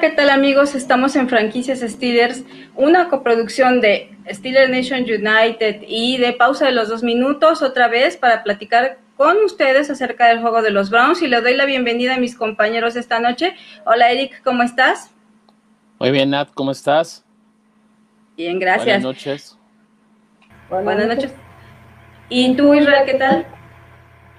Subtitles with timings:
[0.00, 0.74] ¿qué tal amigos?
[0.74, 2.42] Estamos en Franquicias Steelers,
[2.74, 8.16] una coproducción de Steelers Nation United y de Pausa de los Dos Minutos, otra vez
[8.16, 12.14] para platicar con ustedes acerca del juego de los Browns y le doy la bienvenida
[12.14, 13.54] a mis compañeros esta noche.
[13.84, 15.10] Hola Eric, ¿cómo estás?
[15.98, 17.22] Muy bien, Nat, ¿cómo estás?
[18.38, 18.86] Bien, gracias.
[18.86, 19.58] Buenas noches.
[20.70, 21.34] Buenas, noches.
[22.30, 23.46] ¿Y tú, Israel, qué tal?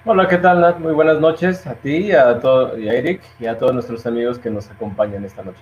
[0.04, 0.80] Hola, ¿qué tal?
[0.80, 4.36] Muy buenas noches a ti, a, todo, y a Eric y a todos nuestros amigos
[4.36, 5.60] que nos acompañan esta noche.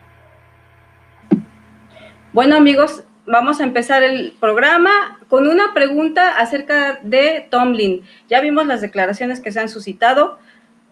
[2.32, 8.00] Bueno, amigos, vamos a empezar el programa con una pregunta acerca de Tomlin.
[8.30, 10.38] Ya vimos las declaraciones que se han suscitado.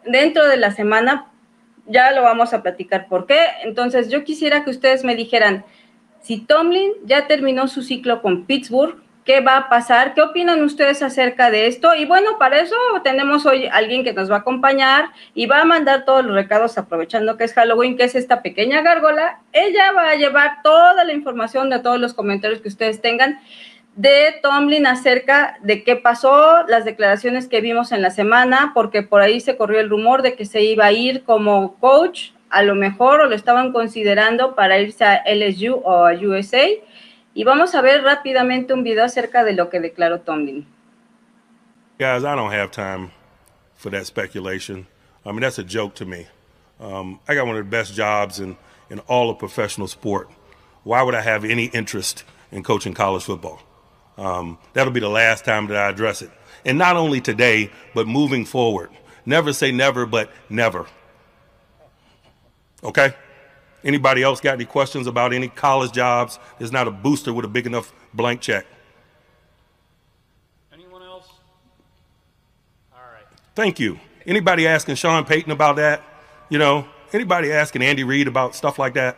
[0.04, 1.30] Dentro de la semana
[1.86, 3.40] ya lo vamos a platicar por qué.
[3.64, 5.64] Entonces, yo quisiera que ustedes me dijeran,
[6.20, 11.02] si Tomlin ya terminó su ciclo con Pittsburgh, qué va a pasar, qué opinan ustedes
[11.02, 11.94] acerca de esto.
[11.94, 15.64] Y bueno, para eso tenemos hoy alguien que nos va a acompañar y va a
[15.66, 19.40] mandar todos los recados aprovechando que es Halloween, que es esta pequeña gárgola.
[19.52, 23.38] Ella va a llevar toda la información de todos los comentarios que ustedes tengan
[23.96, 29.20] de Tomlin acerca de qué pasó, las declaraciones que vimos en la semana, porque por
[29.20, 32.74] ahí se corrió el rumor de que se iba a ir como coach, a lo
[32.74, 36.66] mejor o lo estaban considerando para irse a LSU o a USA
[37.38, 40.66] y vamos a ver rápidamente un video acerca de lo que declaró Tomlin.
[41.96, 43.12] Guys, I don't have time
[43.76, 44.88] for that speculation.
[45.24, 46.26] I mean, that's a joke to me.
[46.80, 48.56] Um, I got one of the best jobs in,
[48.90, 50.28] in all of professional sport.
[50.82, 53.62] Why would I have any interest in coaching college football?
[54.16, 56.32] Um, that'll be the last time that I address it.
[56.64, 58.90] And not only today, but moving forward.
[59.24, 60.86] Never say never, but never.
[62.82, 63.14] Okay?
[63.88, 66.38] Anybody else got any questions about any college jobs?
[66.58, 68.66] There's not a booster with a big enough blank check.
[70.70, 71.26] Anyone else?
[72.92, 73.24] All right.
[73.54, 73.98] Thank you.
[74.26, 76.02] Anybody asking Sean Payton about that?
[76.50, 79.16] You know, anybody asking Andy Reid about stuff like that?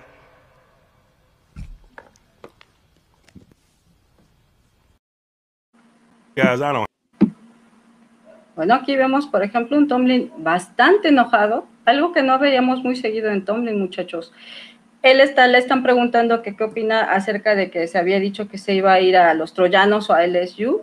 [6.37, 6.87] Guys, I don't.
[8.55, 13.31] Bueno, aquí vemos, por ejemplo, un Tomlin bastante enojado, algo que no veíamos muy seguido
[13.31, 14.33] en Tomlin, muchachos.
[15.03, 18.59] Él está, le están preguntando que qué opina acerca de que se había dicho que
[18.59, 20.83] se iba a ir a los troyanos o a LSU,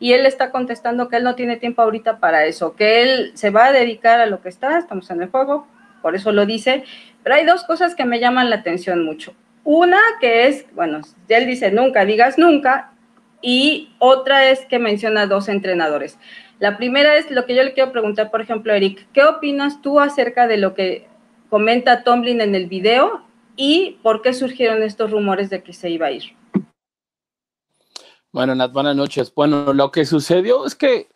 [0.00, 3.50] y él está contestando que él no tiene tiempo ahorita para eso, que él se
[3.50, 5.66] va a dedicar a lo que está, estamos en el juego,
[6.02, 6.84] por eso lo dice,
[7.22, 9.34] pero hay dos cosas que me llaman la atención mucho.
[9.62, 12.90] Una que es, bueno, él dice nunca digas nunca,
[13.40, 16.18] y otra es que menciona dos entrenadores.
[16.64, 20.00] La primera es lo que yo le quiero preguntar, por ejemplo, Eric, ¿qué opinas tú
[20.00, 21.06] acerca de lo que
[21.50, 23.22] comenta Tomlin en el video
[23.54, 26.22] y por qué surgieron estos rumores de que se iba a ir?
[28.32, 29.30] Bueno, Nat, buenas noches.
[29.34, 31.08] Bueno, lo que sucedió es que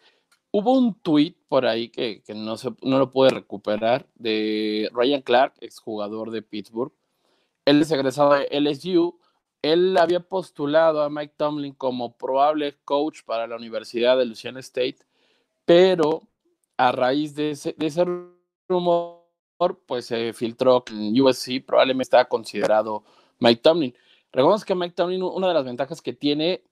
[0.50, 5.54] hubo un tweet por ahí que, no, se, no lo pude recuperar de Ryan Clark,
[5.62, 6.92] exjugador de Pittsburgh.
[7.64, 9.18] Él es egresado de LSU.
[9.62, 15.08] Él había postulado a Mike Tomlin como probable coach para la Universidad de Louisiana State
[15.68, 16.22] pero
[16.78, 18.06] a raíz de ese,
[18.66, 19.26] rumor,
[19.84, 23.04] pues se filtró que en USC probablemente está considerado
[23.38, 23.94] Mike Tomlin.
[24.32, 26.62] Recordemos que Mike Tomlin, una de las ventajas que tiene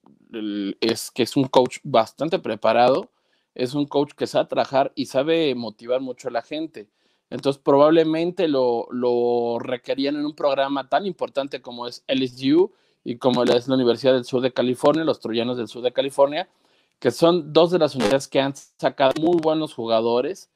[0.81, 3.11] es que es un coach bastante preparado,
[3.55, 6.89] es un coach que sabe trabajar y sabe motivar mucho a la gente.
[7.29, 12.73] Entonces, probablemente lo, lo requerían en un programa tan importante como es LSU
[13.05, 16.49] y como es la Universidad del Sur de California, los Troyanos del Sur de California,
[16.99, 20.51] que son dos de las unidades que han sacado muy buenos jugadores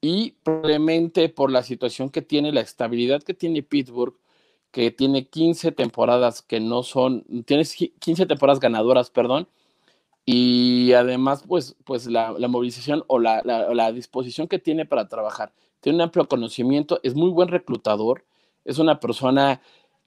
[0.00, 4.14] y probablemente por la situación que tiene, la estabilidad que tiene Pittsburgh,
[4.70, 9.48] que tiene 15 temporadas que no son, tiene 15 temporadas ganadoras, perdón,
[10.24, 15.52] y además pues, pues la, movilización o la, la, disposición que tiene para trabajar.
[15.80, 18.24] Tiene un amplio conocimiento, es muy buen reclutador,
[18.64, 19.62] es una persona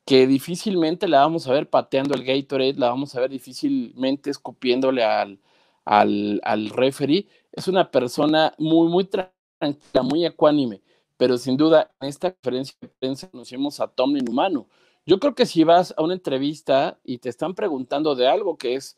[0.05, 5.03] que difícilmente la vamos a ver pateando el Gatorade, la vamos a ver difícilmente escupiéndole
[5.03, 5.39] al,
[5.85, 10.81] al, al referee, es una persona muy, muy tranquila, muy ecuánime,
[11.17, 14.67] pero sin duda en esta conferencia de prensa conocemos a Tomlin humano.
[15.05, 18.75] Yo creo que si vas a una entrevista y te están preguntando de algo que
[18.75, 18.97] es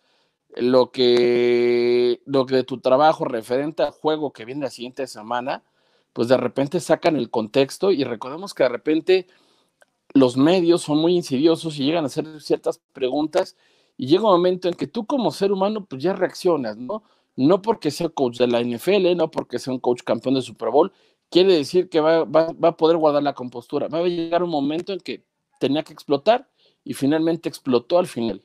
[0.55, 5.63] lo que, lo que de tu trabajo referente al juego que viene la siguiente semana,
[6.13, 9.27] pues de repente sacan el contexto y recordemos que de repente
[10.13, 13.55] los medios son muy insidiosos y llegan a hacer ciertas preguntas
[14.01, 17.03] y llega un momento en que tú como ser humano pues ya reaccionas, ¿no?
[17.35, 20.71] No porque sea coach de la NFL, no porque sea un coach campeón de Super
[20.71, 20.91] Bowl,
[21.29, 23.89] quiere decir que va, a poder guardar la compostura.
[23.89, 25.23] Va a llegar un momento en que
[25.59, 26.49] tenía que explotar
[26.83, 28.41] y finalmente explotó al final.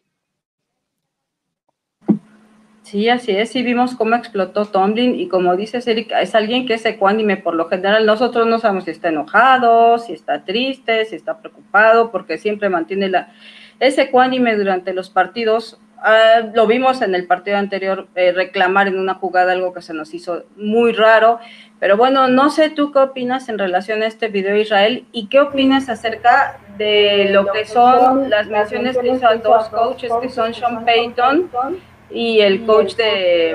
[2.83, 6.75] Sí, así es, sí vimos cómo explotó Tomlin y como dices, Eric, es alguien que
[6.75, 8.05] es ecuánime por lo general.
[8.05, 13.09] Nosotros no sabemos si está enojado, si está triste, si está preocupado, porque siempre mantiene
[13.09, 13.33] la,
[13.81, 15.79] ese ecuánime durante los partidos.
[15.99, 19.95] Ah, lo vimos en el partido anterior eh, reclamar en una jugada algo que se
[19.95, 21.39] nos hizo muy raro.
[21.79, 25.41] Pero bueno, no sé tú qué opinas en relación a este video Israel y qué
[25.41, 30.55] opinas acerca de lo que son las menciones que hizo a dos coaches que son
[30.55, 31.51] Sean Payton
[32.11, 33.55] y el coach de,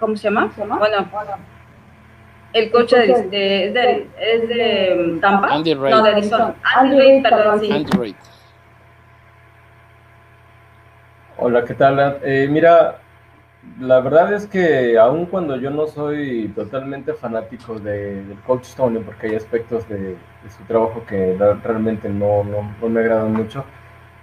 [0.00, 0.52] ¿cómo se llama?
[0.56, 1.08] Bueno,
[2.52, 5.94] el coach de, de, de, es de Tampa, Andy Reid.
[5.94, 6.54] no, de Arizona.
[6.76, 7.70] Andy Reid, perdón, sí.
[7.70, 8.14] Andy Reid.
[11.40, 12.18] Hola, ¿qué tal?
[12.24, 12.98] Eh, mira,
[13.80, 19.00] la verdad es que aun cuando yo no soy totalmente fanático de, del coach Tony,
[19.00, 19.98] porque hay aspectos de,
[20.42, 23.64] de su trabajo que realmente no, no, no me agradan mucho,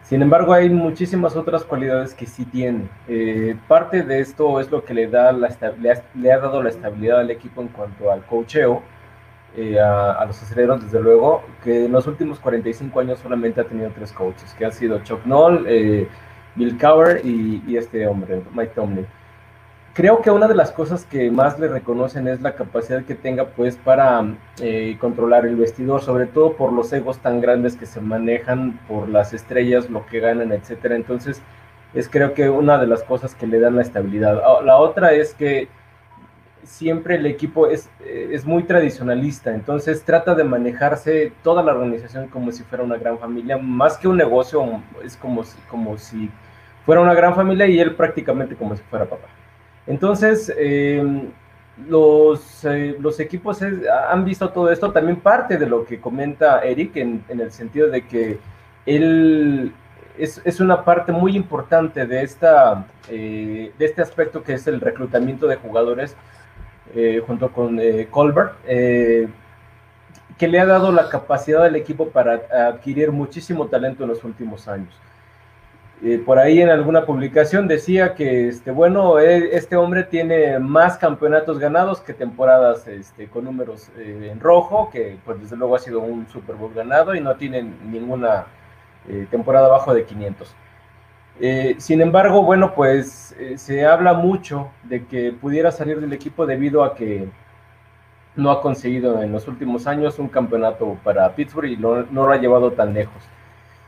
[0.02, 2.90] sin embargo hay muchísimas otras cualidades que sí tiene.
[3.08, 6.62] Eh, parte de esto es lo que le, da la, le, ha, le ha dado
[6.64, 8.84] la estabilidad al equipo en cuanto al coacheo,
[9.56, 13.66] eh, a, a los aceleros, desde luego, que en los últimos 45 años solamente ha
[13.66, 16.10] tenido tres coaches, que han sido Chuck Noll, eh,
[16.56, 19.08] Bill Cowher y, y este hombre, Mike Tomlin.
[19.94, 23.46] Creo que una de las cosas que más le reconocen es la capacidad que tenga
[23.46, 24.26] pues para
[24.60, 29.08] eh, controlar el vestidor, sobre todo por los egos tan grandes que se manejan, por
[29.08, 30.98] las estrellas, lo que ganan, etcétera.
[30.98, 31.42] Entonces,
[31.94, 34.42] es creo que una de las cosas que le dan la estabilidad.
[34.46, 35.70] Ah, La otra es que
[36.66, 42.28] siempre el equipo es, eh, es muy tradicionalista, entonces trata de manejarse toda la organización
[42.28, 46.30] como si fuera una gran familia, más que un negocio, es como si, como si
[46.86, 49.28] fuera una gran familia y él prácticamente como si fuera papá.
[49.88, 51.30] Entonces, eh,
[51.88, 56.96] los, eh, los equipos han visto todo esto, también parte de lo que comenta Eric
[56.98, 58.40] en, en el sentido de que
[58.86, 59.74] él
[60.18, 64.82] es, es una parte muy importante de, esta, eh, de este aspecto que es el
[64.82, 66.16] reclutamiento de jugadores
[66.96, 69.28] eh, junto con eh, Colbert, eh,
[70.38, 74.68] que le ha dado la capacidad al equipo para adquirir muchísimo talento en los últimos
[74.68, 74.94] años.
[76.26, 81.58] Por ahí en alguna publicación decía que, este, bueno, eh, este hombre tiene más campeonatos
[81.58, 86.28] ganados que temporadas este, con números en rojo, que pues desde luego ha sido un
[86.28, 88.46] Super Bowl ganado y no tiene ninguna
[89.32, 90.56] temporada abajo de 500.
[91.40, 96.46] Eh, sin embargo, bueno, pues eh, se habla mucho de que pudiera salir del equipo
[96.46, 97.28] debido a que
[98.36, 102.38] no ha conseguido en los últimos años un campeonato para Pittsburgh y no, lo ha
[102.38, 103.22] llevado tan lejos.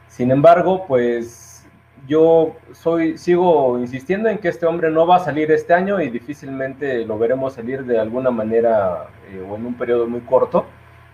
[0.08, 1.66] Sin embargo, pues
[2.08, 6.10] yo soy, sigo insistiendo en que este hombre no va a salir este año y
[6.10, 10.66] difícilmente lo veremos salir de alguna manera eh, o en un periodo muy corto,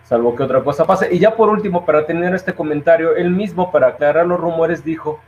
[0.03, 1.13] salvo que otra cosa pase.
[1.13, 5.19] Y ya por último, para tener este comentario, él mismo, para aclarar los rumores, dijo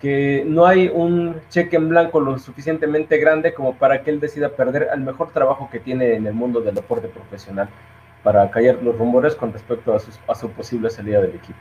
[0.00, 4.50] que no hay un cheque en blanco lo suficientemente grande como para que él decida
[4.50, 7.68] perder al mejor trabajo que tiene en el mundo del deporte profesional
[8.22, 11.58] para callar los rumores con respecto a, sus, a su posible salida del equipo.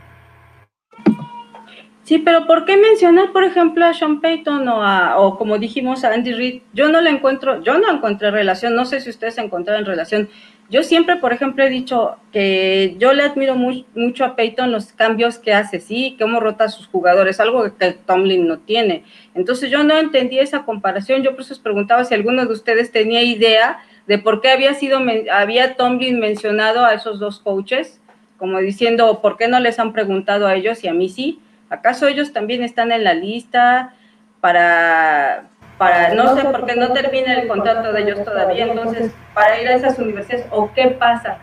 [2.08, 6.06] Sí, pero ¿por qué mencionar, por ejemplo, a Sean Payton o, a, o como dijimos
[6.06, 6.62] a Andy Reid?
[6.72, 10.30] Yo no le encuentro, yo no encontré relación, no sé si ustedes encontraron relación.
[10.70, 14.94] Yo siempre, por ejemplo, he dicho que yo le admiro muy, mucho a Payton los
[14.94, 19.04] cambios que hace, sí, cómo rota a sus jugadores, algo que Tomlin no tiene.
[19.36, 22.90] Entonces yo no entendí esa comparación, yo por eso os preguntaba si alguno de ustedes
[22.90, 28.00] tenía idea de por qué había sido, había Tomlin mencionado a esos dos coaches,
[28.38, 31.42] como diciendo, ¿por qué no les han preguntado a ellos y a mí sí?
[31.70, 33.94] ¿Acaso ellos también están en la lista
[34.40, 35.44] para,
[35.78, 39.68] para no sé por qué no termina el contrato de ellos todavía, entonces, para ir
[39.68, 41.40] a esas universidades, o qué pasa?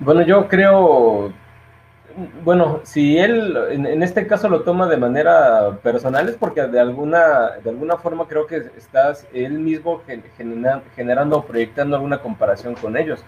[0.00, 1.32] Bueno, yo creo,
[2.42, 6.80] bueno, si él en, en, este caso lo toma de manera personal es porque de
[6.80, 10.02] alguna, de alguna forma creo que estás él mismo
[10.36, 13.24] genera, generando o proyectando alguna comparación con ellos.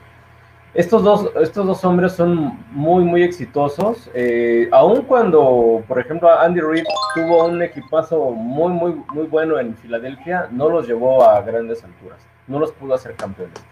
[0.75, 4.11] Estos dos, estos dos hombres son muy, muy exitosos.
[4.15, 9.77] Eh, aun cuando, por ejemplo, Andy Reid tuvo un equipazo muy, muy, muy bueno en
[9.77, 12.27] Filadelfia, no los llevó a grandes alturas.
[12.47, 13.63] No los pudo hacer campeones.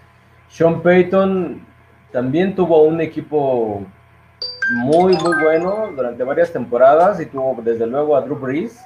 [0.48, 1.64] Sean Payton
[2.12, 3.82] también tuvo un equipo
[4.74, 8.78] muy, muy bueno durante varias temporadas y tuvo desde luego a Drew Brees,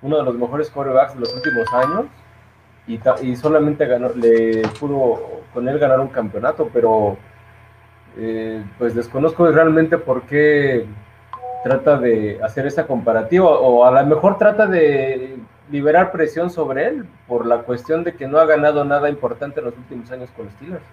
[0.00, 2.06] uno de los mejores quarterbacks de los últimos años.
[2.86, 7.18] Y, y solamente ganó, le pudo con él ganar un campeonato, pero
[8.18, 10.86] eh, pues desconozco realmente por qué
[11.62, 15.36] trata de hacer esa comparativa o a lo mejor trata de
[15.70, 19.66] liberar presión sobre él por la cuestión de que no ha ganado nada importante en
[19.66, 20.84] los últimos años con los Steelers.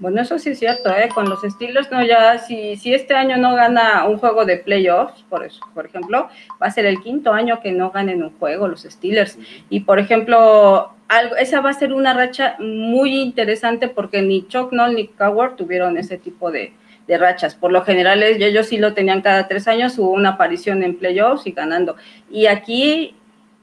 [0.00, 1.08] Bueno, eso sí es cierto, ¿eh?
[1.14, 5.22] Con los Steelers, no, ya, si, si este año no gana un juego de playoffs,
[5.30, 6.28] por, eso, por ejemplo,
[6.60, 9.38] va a ser el quinto año que no ganen un juego los Steelers.
[9.70, 10.93] Y, por ejemplo,
[11.38, 15.96] esa va a ser una racha muy interesante porque ni Chuck Noll ni Coward tuvieron
[15.98, 16.72] ese tipo de,
[17.06, 17.54] de rachas.
[17.54, 21.46] Por lo general, ellos sí lo tenían cada tres años, hubo una aparición en playoffs
[21.46, 21.96] y ganando.
[22.30, 23.14] Y aquí,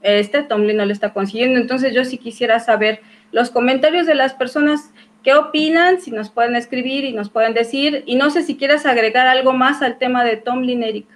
[0.02, 1.60] este Tomlin no le está consiguiendo.
[1.60, 3.00] Entonces, yo sí quisiera saber
[3.32, 6.00] los comentarios de las personas ¿Qué opinan?
[6.00, 8.02] Si nos pueden escribir y nos pueden decir.
[8.06, 11.06] Y no sé si quieres agregar algo más al tema de Tomlin, Eric.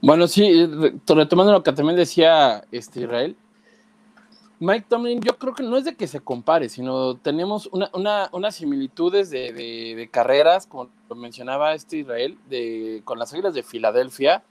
[0.00, 0.68] Bueno, sí,
[1.08, 3.34] retomando lo que también decía este Israel,
[4.58, 8.30] Mike Tomlin, yo creo que no es de que se compare, sino tenemos una, una,
[8.32, 13.62] unas similitudes de, de, carreras, como lo mencionaba este Israel, de, con las Águilas de
[13.62, 14.42] Filadelfia.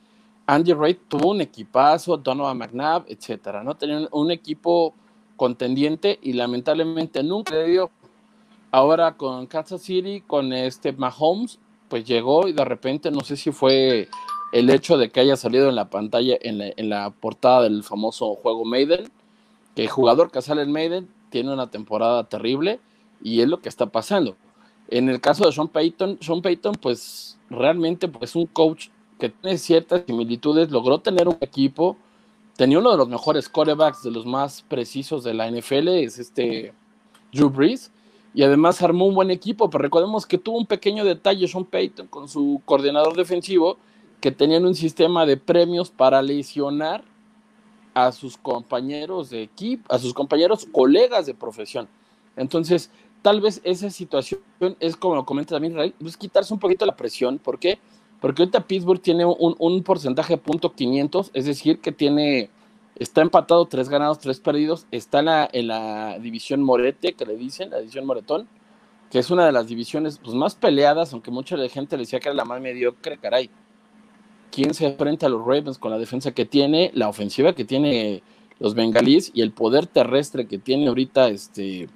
[0.45, 3.75] Andy Reid tuvo un equipazo, Donovan McNabb, etcétera, ¿no?
[3.75, 4.93] Tenían un equipo
[5.35, 7.91] contendiente y lamentablemente nunca le dio
[8.75, 13.53] Ahora con Kansas City, con este Mahomes, pues llegó y de repente no sé si
[13.53, 14.09] fue
[14.51, 18.65] el hecho de que haya salido en la pantalla, en la, portada del famoso juego
[18.65, 19.09] Maiden,
[19.75, 22.79] que el jugador que sale en Maiden tiene una temporada terrible
[23.21, 24.35] y es lo que está pasando.
[24.87, 28.87] En el caso de Sean Payton, Sean Payton pues realmente pues un coach
[29.19, 31.97] que tiene ciertas similitudes, logró tener un equipo,
[32.55, 36.73] tenía uno de los mejores corebacks, de los más precisos de la NFL, es este
[37.31, 37.91] Drew Brees,
[38.33, 42.07] y además armó un buen equipo, pero recordemos que tuvo un pequeño detalle Sean Payton
[42.07, 43.77] con su coordinador defensivo,
[44.19, 47.03] que tenían un sistema de premios para lesionar
[47.95, 51.87] a sus compañeros de equipo, a sus compañeros colegas de profesión.
[52.35, 52.91] Entonces,
[53.23, 54.41] tal vez esa situación
[54.79, 57.39] es como lo comenta también Israel, es quitarse un poquito la presión.
[57.39, 57.79] ¿Por qué?
[58.21, 62.51] Porque ahorita Pittsburgh tiene un, un porcentaje de punto 500, es decir, que tiene
[62.97, 64.87] Está empatado, tres ganados, tres perdidos.
[64.89, 68.47] Está en la, en la división Morete, que le dicen, la división Moretón,
[69.11, 72.29] que es una de las divisiones pues, más peleadas, aunque mucha gente le decía que
[72.29, 73.49] era la más mediocre, caray.
[74.55, 78.23] ¿Quién se enfrenta a los Ravens con la defensa que tiene, la ofensiva que tiene
[78.57, 81.89] los bengalíes y el poder terrestre que tiene ahorita este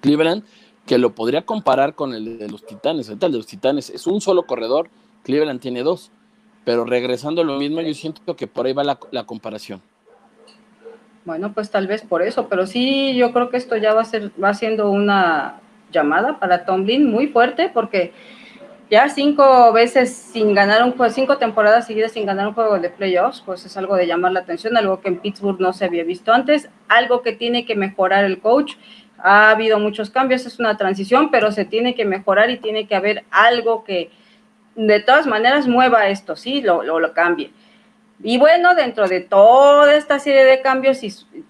[0.00, 0.42] Cleveland,
[0.84, 3.08] que lo podría comparar con el de los Titanes.
[3.08, 4.90] El de los Titanes es un solo corredor,
[5.22, 6.10] Cleveland tiene dos.
[6.64, 9.80] Pero regresando a lo mismo, yo siento que por ahí va la comparación.
[11.24, 14.04] Bueno, pues tal vez por eso, pero sí, yo creo que esto ya va a
[14.04, 15.60] ser, va siendo una
[15.92, 18.12] llamada para Tomlin muy fuerte, porque
[18.90, 22.90] ya cinco veces sin ganar un juego, cinco temporadas seguidas sin ganar un juego de
[22.90, 26.04] playoffs, pues es algo de llamar la atención, algo que en Pittsburgh no se había
[26.04, 28.74] visto antes, algo que tiene que mejorar el coach.
[29.18, 32.94] Ha habido muchos cambios, es una transición, pero se tiene que mejorar y tiene que
[32.94, 34.10] haber algo que
[34.76, 37.50] de todas maneras mueva esto, sí, lo, lo, lo cambie.
[38.22, 41.00] Y bueno, dentro de toda esta serie de cambios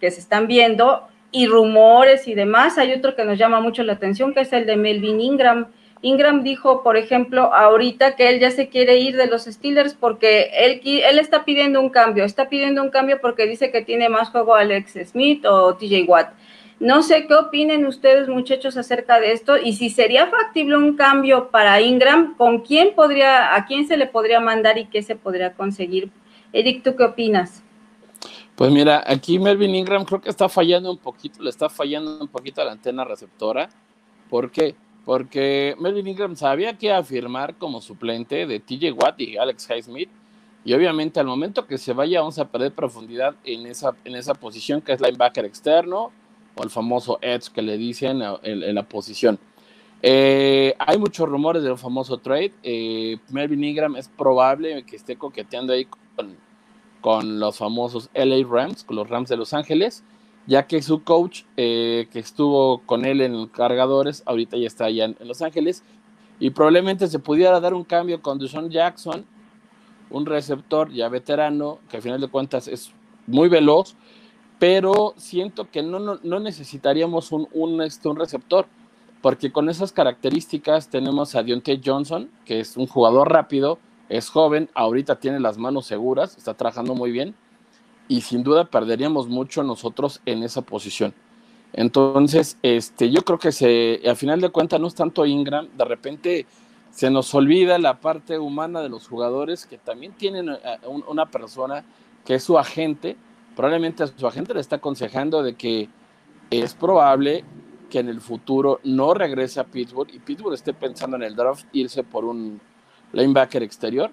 [0.00, 3.94] que se están viendo y rumores y demás, hay otro que nos llama mucho la
[3.94, 5.66] atención, que es el de Melvin Ingram.
[6.02, 10.50] Ingram dijo, por ejemplo, ahorita que él ya se quiere ir de los Steelers porque
[10.52, 14.54] él, está pidiendo un cambio, está pidiendo un cambio porque dice que tiene más juego
[14.54, 16.34] Alex Smith o TJ Watt.
[16.78, 21.48] No sé qué opinen ustedes, muchachos, acerca de esto y si sería factible un cambio
[21.50, 25.54] para Ingram, con quién podría, a quién se le podría mandar y qué se podría
[25.54, 26.10] conseguir
[26.52, 27.62] Eric, ¿tú qué opinas?
[28.54, 32.28] Pues mira, aquí Melvin Ingram creo que está fallando un poquito, le está fallando un
[32.28, 33.68] poquito a la antena receptora.
[34.30, 34.74] ¿Por qué?
[35.06, 40.10] Porque Melvin Ingram sabía que afirmar como suplente de TJ Watt y Alex Highsmith.
[40.64, 44.34] Y obviamente al momento que se vaya vamos a perder profundidad en esa, en esa
[44.34, 46.10] posición que es linebacker externo
[46.56, 49.38] o el famoso edge que le dicen en, la posición.
[50.02, 52.52] Eh, hay muchos rumores del famoso trade.
[52.64, 56.34] Eh, Melvin Ingram es probable que esté coqueteando ahí con,
[57.00, 60.02] con los famosos LA Rams, con los Rams de Los Ángeles,
[60.46, 65.06] ya que su coach, eh, que estuvo con él en cargadores, ahorita ya está allá
[65.06, 65.82] en, Los Ángeles,
[66.38, 69.24] y probablemente se pudiera dar un cambio con Deshaun Jackson,
[70.10, 72.92] un receptor ya veterano, que al final de cuentas es
[73.26, 73.96] muy veloz,
[74.58, 78.66] pero siento que no, no, necesitaríamos un, un, este, un receptor,
[79.20, 84.70] porque con esas características tenemos a Deontay Johnson, que es un jugador rápido, es joven,
[84.74, 87.34] ahorita tiene las manos seguras, está trabajando muy bien
[88.08, 91.14] y sin duda perderíamos mucho nosotros en esa posición.
[91.72, 95.84] Entonces, este, yo creo que se, al final de cuentas no es tanto Ingram, de
[95.84, 96.46] repente
[96.90, 100.58] se nos olvida la parte humana de los jugadores que también tienen eh,
[101.08, 101.84] una persona
[102.24, 103.16] que es su agente,
[103.54, 105.90] probablemente a su agente le está aconsejando de que
[106.50, 107.44] es probable
[107.90, 111.66] que en el futuro no regrese a Pittsburgh y Pittsburgh esté pensando en el draft
[111.72, 112.60] irse por un
[113.12, 114.10] linebacker exterior.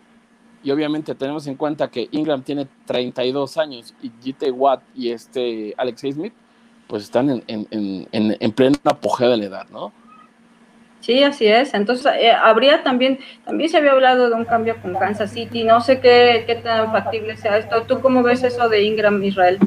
[0.63, 5.73] Y obviamente tenemos en cuenta que Ingram tiene 32 años y GT Watt y este
[5.77, 6.33] Alex Smith
[6.87, 9.91] pues están en, en, en, pleno apogeo de la edad, ¿no?
[10.99, 11.73] Sí, así es.
[11.73, 15.63] Entonces, eh, habría también, también se había hablado de un cambio con Kansas City.
[15.63, 17.83] No sé qué, qué tan factible sea esto.
[17.83, 19.59] ¿Tú cómo ves eso de Ingram Israel?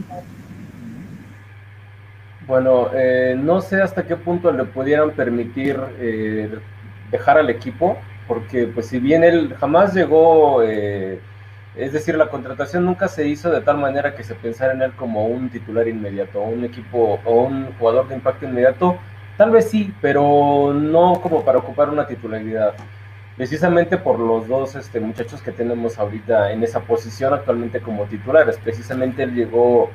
[2.47, 6.59] Bueno, eh, no sé hasta qué punto le pudieran permitir eh,
[7.11, 13.09] dejar al equipo, porque pues si bien él jamás llegó, es decir, la contratación nunca
[13.09, 16.65] se hizo de tal manera que se pensara en él como un titular inmediato, un
[16.65, 18.99] equipo o un jugador de impacto inmediato
[19.37, 22.75] Tal vez sí, pero no como para ocupar una titularidad.
[23.37, 28.57] Precisamente por los dos este, muchachos que tenemos ahorita en esa posición actualmente como titulares.
[28.57, 29.91] Precisamente él llegó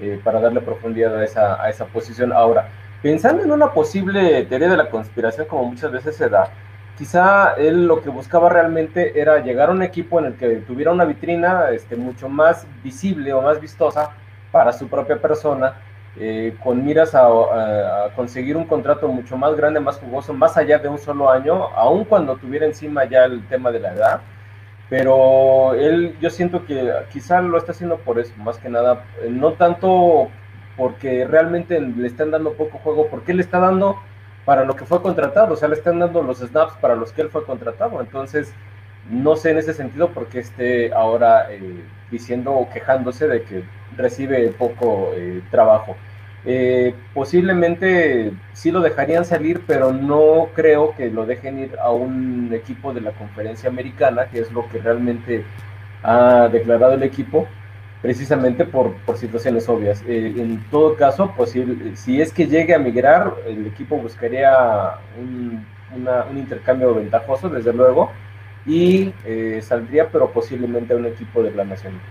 [0.00, 2.32] eh, para darle profundidad a esa, a esa posición.
[2.32, 2.68] Ahora,
[3.02, 6.52] pensando en una posible teoría de la conspiración, como muchas veces se da,
[6.96, 10.92] quizá él lo que buscaba realmente era llegar a un equipo en el que tuviera
[10.92, 14.10] una vitrina este, mucho más visible o más vistosa
[14.52, 15.74] para su propia persona
[16.16, 20.88] eh, con miras a, conseguir un contrato mucho más grande, más jugoso, más allá de
[20.88, 24.20] un solo año, aun cuando tuviera encima ya el tema de la edad.
[24.88, 29.28] Pero él, yo siento que quizá lo está haciendo por eso, más que nada, eh,
[29.30, 30.28] no tanto
[30.76, 33.98] porque realmente le están dando poco juego, porque le está dando
[34.44, 37.22] para lo que fue contratado, o sea, le están dando los snaps para los que
[37.22, 38.00] él fue contratado.
[38.00, 38.52] Entonces,
[39.10, 43.64] no sé en ese sentido por qué esté ahora eh, diciendo o quejándose de que
[43.96, 45.96] recibe poco eh, trabajo.
[46.46, 52.50] Eh, posiblemente sí lo dejarían salir, pero no creo que lo dejen ir a un
[52.52, 55.44] equipo de la conferencia americana, que es lo que realmente
[56.02, 57.48] ha declarado el equipo,
[58.04, 60.02] precisamente por, situaciones obvias.
[60.06, 66.36] en todo caso, posible, si es que llegue a migrar, el equipo buscaría un, un
[66.36, 68.10] intercambio ventajoso, desde luego,
[68.66, 72.02] y eh, saldría, pero posiblemente a un equipo de la Nacional.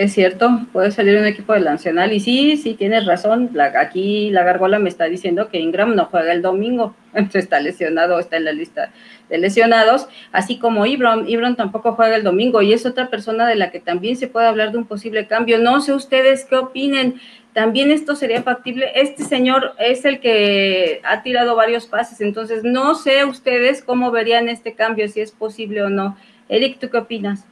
[0.00, 3.50] Es cierto, puede salir un equipo de la Nacional y sí, sí, tienes razón.
[3.78, 6.94] aquí la Gargola me está diciendo que Ingram no juega el domingo,
[7.34, 8.92] está lesionado, está en la lista
[9.28, 11.28] de lesionados, así como Ibron.
[11.28, 14.46] Ibron tampoco juega el domingo y es otra persona de la que también se puede
[14.46, 15.58] hablar de un posible cambio.
[15.58, 17.20] No sé ustedes qué opinen
[17.52, 18.90] también esto sería factible.
[18.94, 24.48] Este señor es el que ha tirado varios pases, entonces no sé ustedes cómo verían
[24.48, 26.16] este cambio, si es posible o no.
[26.48, 27.44] Eric, ¿tú qué opinas?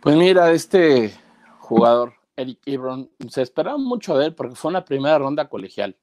[0.00, 1.12] Pues mira, este
[1.58, 5.96] jugador, Eric Ebron, se esperaba mucho de él porque fue una primera ronda colegial.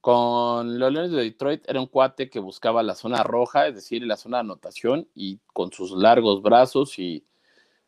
[0.00, 4.04] Con los Leones de Detroit era un cuate que buscaba la zona roja, es decir,
[4.04, 7.24] la zona de anotación, y con sus largos brazos y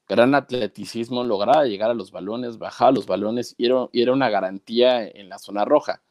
[0.09, 5.28] gran atleticismo, lograba llegar a los balones, bajaba los balones y era, una garantía en
[5.28, 6.02] la zona roja.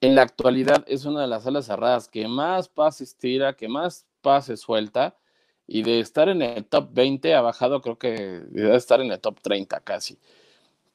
[0.00, 4.06] En la actualidad es una de las alas cerradas que más pases tira, que más
[4.20, 5.16] pases suelta
[5.66, 9.20] y de estar en el top 20 ha bajado creo que debe estar en el
[9.20, 10.18] top 30 casi.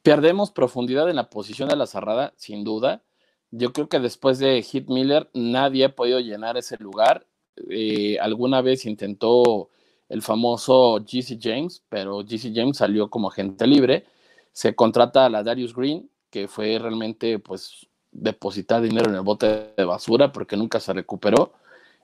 [0.04, 3.04] Perdemos profundidad en la posición de la cerrada, sin duda.
[3.52, 7.26] Yo creo que después de Hit Miller nadie ha podido llenar ese lugar.
[7.70, 9.70] Eh, alguna vez intentó
[10.08, 14.06] el famoso GC James, pero GC James salió como agente libre.
[14.54, 19.74] Se contrata a la Darius Green, que fue realmente pues depositar dinero en el bote
[19.76, 21.54] de basura porque nunca se recuperó.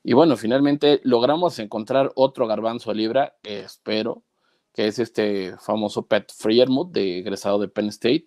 [0.07, 4.21] Y bueno, finalmente logramos encontrar otro garbanzo libra, que espero,
[4.71, 8.25] que es este famoso Pat Freiermuth, de egresado de Penn State,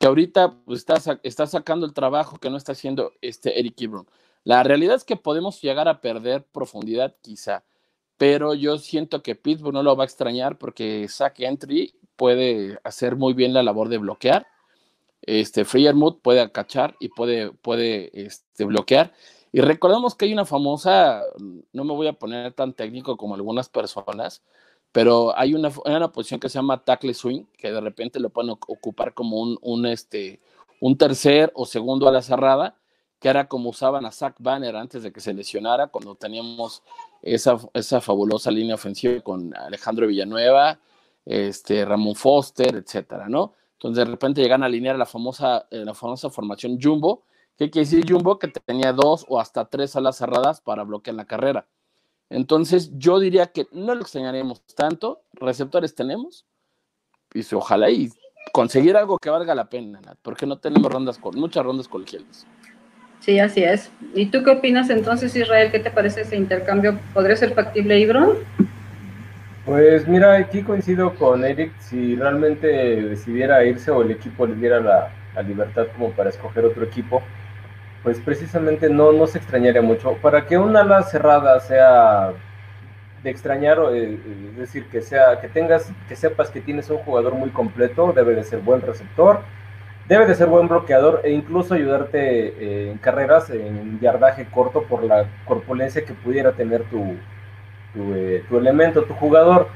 [0.00, 4.08] que ahorita pues, está, está sacando el trabajo que no está haciendo este Eric Ebron.
[4.42, 7.62] La realidad es que podemos llegar a perder profundidad quizá,
[8.16, 13.14] pero yo siento que Pittsburgh no lo va a extrañar porque Zach Entry puede hacer
[13.14, 14.48] muy bien la labor de bloquear.
[15.22, 19.12] Este Freermuth puede acachar y puede, puede este, bloquear.
[19.54, 21.22] Y recordemos que hay una famosa,
[21.72, 24.42] no me voy a poner tan técnico como algunas personas,
[24.90, 28.50] pero hay una, una posición que se llama tackle swing, que de repente lo pueden
[28.50, 30.40] ocupar como un, un, este,
[30.80, 32.74] un tercer o segundo a la cerrada,
[33.20, 36.82] que era como usaban a Zach Banner antes de que se lesionara, cuando teníamos
[37.22, 40.80] esa, esa fabulosa línea ofensiva con Alejandro Villanueva,
[41.24, 43.52] este, Ramón Foster, etcétera, ¿no?
[43.74, 47.22] Entonces de repente llegan a alinear la famosa, eh, la famosa formación Jumbo.
[47.56, 48.38] ¿Qué quiere decir Jumbo?
[48.38, 51.66] Que tenía dos o hasta tres alas cerradas para bloquear la carrera.
[52.30, 56.46] Entonces yo diría que no lo extrañaremos tanto, receptores tenemos,
[57.32, 58.10] y ojalá y
[58.52, 62.46] conseguir algo que valga la pena, porque no tenemos rondas, muchas rondas colegiales.
[63.20, 63.90] Sí, así es.
[64.14, 65.70] ¿Y tú qué opinas entonces, Israel?
[65.72, 66.98] ¿Qué te parece ese intercambio?
[67.14, 68.36] ¿Podría ser factible, Ibron?
[69.64, 71.72] Pues mira, aquí coincido con Eric.
[71.80, 75.10] Si realmente decidiera irse o el equipo le diera la,
[75.42, 77.22] libertad como para escoger otro equipo,
[78.04, 80.12] pues precisamente no, no se extrañaría mucho.
[80.22, 82.32] Para que una ala cerrada sea
[83.24, 84.18] de extrañar, eh,
[84.50, 88.34] es decir, que sea, que tengas, que sepas que tienes un jugador muy completo, debe
[88.34, 89.40] de ser buen receptor,
[90.08, 95.02] debe de ser buen bloqueador e incluso ayudarte eh, en carreras en yardaje corto por
[95.02, 97.16] la corpulencia que pudiera tener tu,
[97.94, 99.68] tu, eh, elemento, tu jugador.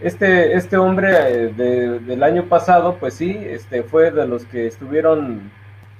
[0.00, 5.50] Este, este hombre eh, del año pasado, pues sí, este, fue de los que estuvieron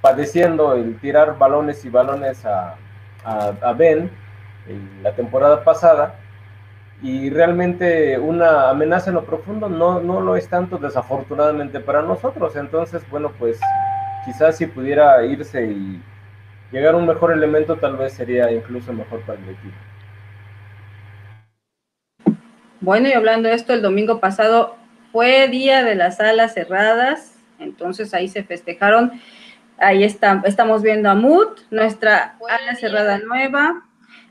[0.04, 2.76] padeciendo el tirar balones y balones a,
[3.24, 4.10] a, Ben
[5.02, 6.16] la temporada pasada
[7.02, 12.54] y realmente una amenaza en lo profundo no, no lo es tanto desafortunadamente para nosotros.
[12.54, 13.58] Entonces, bueno, pues
[14.26, 16.02] quizás si pudiera irse y
[16.70, 19.76] llegar a un mejor elemento, tal vez sería incluso mejor para el equipo.
[22.82, 24.76] Bueno, y hablando de esto, el domingo pasado
[25.12, 29.12] fue día de las alas cerradas, entonces ahí se festejaron.
[29.78, 33.82] Ahí está, estamos viendo a Mood, nuestra ala cerrada nueva.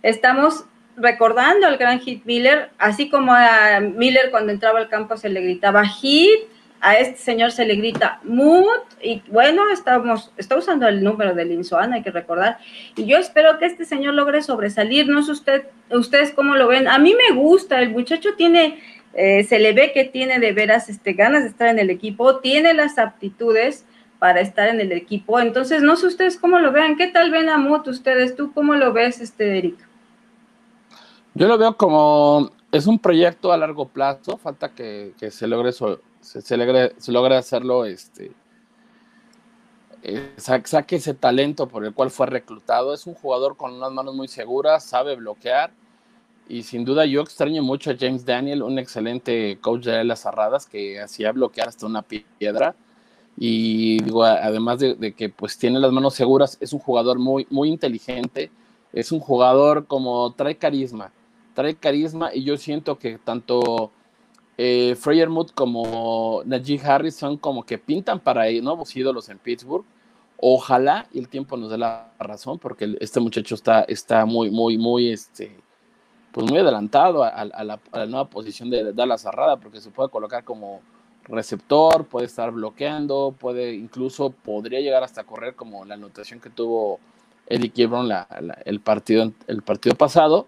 [0.01, 5.27] Estamos recordando al gran Hit Miller, así como a Miller cuando entraba al campo se
[5.27, 6.39] le gritaba Hit,
[6.79, 11.51] a este señor se le grita Mood, y bueno, estamos, está usando el número del
[11.51, 12.58] Insoan, hay que recordar,
[12.95, 16.88] y yo espero que este señor logre sobresalir, no sé usted, ustedes cómo lo ven,
[16.88, 18.79] a mí me gusta, el muchacho tiene,
[19.13, 22.39] eh, se le ve que tiene de veras este, ganas de estar en el equipo,
[22.39, 23.86] tiene las aptitudes,
[24.23, 25.38] para estar en el equipo.
[25.38, 26.95] Entonces, no sé ustedes cómo lo vean.
[26.95, 28.38] ¿Qué tal ven a Mood ustedes?
[28.38, 29.75] ¿Tú cómo lo ves, este, Eric?
[31.33, 36.55] Yo lo veo como es un proyecto a largo plazo, falta que, se logre se,
[37.12, 38.31] logre, hacerlo, este,
[40.03, 42.93] eh, saque ese talento por el cual fue reclutado.
[42.93, 45.71] Es un jugador con unas manos muy seguras, sabe bloquear
[46.47, 50.65] y sin duda yo extraño mucho a James Daniel, un excelente coach de las cerradas
[50.65, 52.73] que hacía bloquear hasta una piedra
[53.38, 57.69] y digo, además de, que pues tiene las manos seguras, es un jugador muy, muy
[57.69, 58.52] inteligente,
[58.91, 61.12] es un jugador como trae carisma
[61.54, 63.91] trae carisma y yo siento que tanto
[64.58, 64.96] eh,
[65.30, 69.86] Mood como Najee Harris son como que pintan para nuevos ídolos en Pittsburgh.
[70.38, 74.78] Ojalá y el tiempo nos dé la razón, porque este muchacho está, está muy, muy,
[74.78, 75.56] muy, este,
[76.34, 80.82] pues muy adelantado a, la, nueva posición de, Dallas Cerrada, porque se puede colocar como
[81.25, 86.99] receptor, puede estar bloqueando, puede incluso podría llegar hasta correr como la anotación que tuvo
[87.47, 88.09] Eric Ebron
[88.65, 90.47] el, partido, el partido pasado.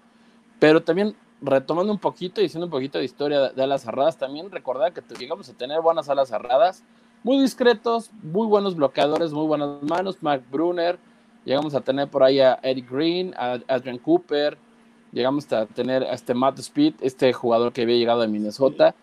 [0.59, 4.51] Pero también retomando un poquito y haciendo un poquito de historia de, alas cerradas, también
[4.51, 6.83] recordar que llegamos a tener buenas alas cerradas,
[7.23, 10.97] muy discretos, muy buenos bloqueadores, muy buenas manos, Mark Brunner,
[11.43, 14.57] llegamos a tener por ahí a Eddie Green, a Adrian Cooper,
[15.11, 18.95] llegamos a tener a este Matt Speed, este jugador que había llegado de Minnesota,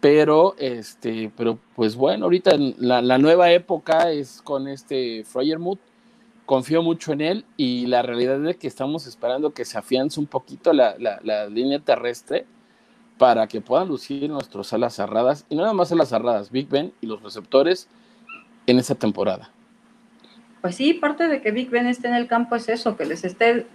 [0.00, 5.80] pero este, pero pues bueno, ahorita la, la nueva época es con este Fryermuth,
[6.50, 10.26] confío mucho en él y la realidad es que estamos esperando que se afiance un
[10.26, 10.96] poquito la,
[11.48, 12.44] línea terrestre
[13.18, 16.92] para que puedan lucir nuestras alas cerradas y no nada más alas cerradas, Big Ben
[17.00, 17.86] y los receptores
[18.66, 19.52] en esa temporada.
[20.60, 23.22] Pues sí, parte de que Big Ben esté en el campo es eso, que les
[23.22, 23.68] esté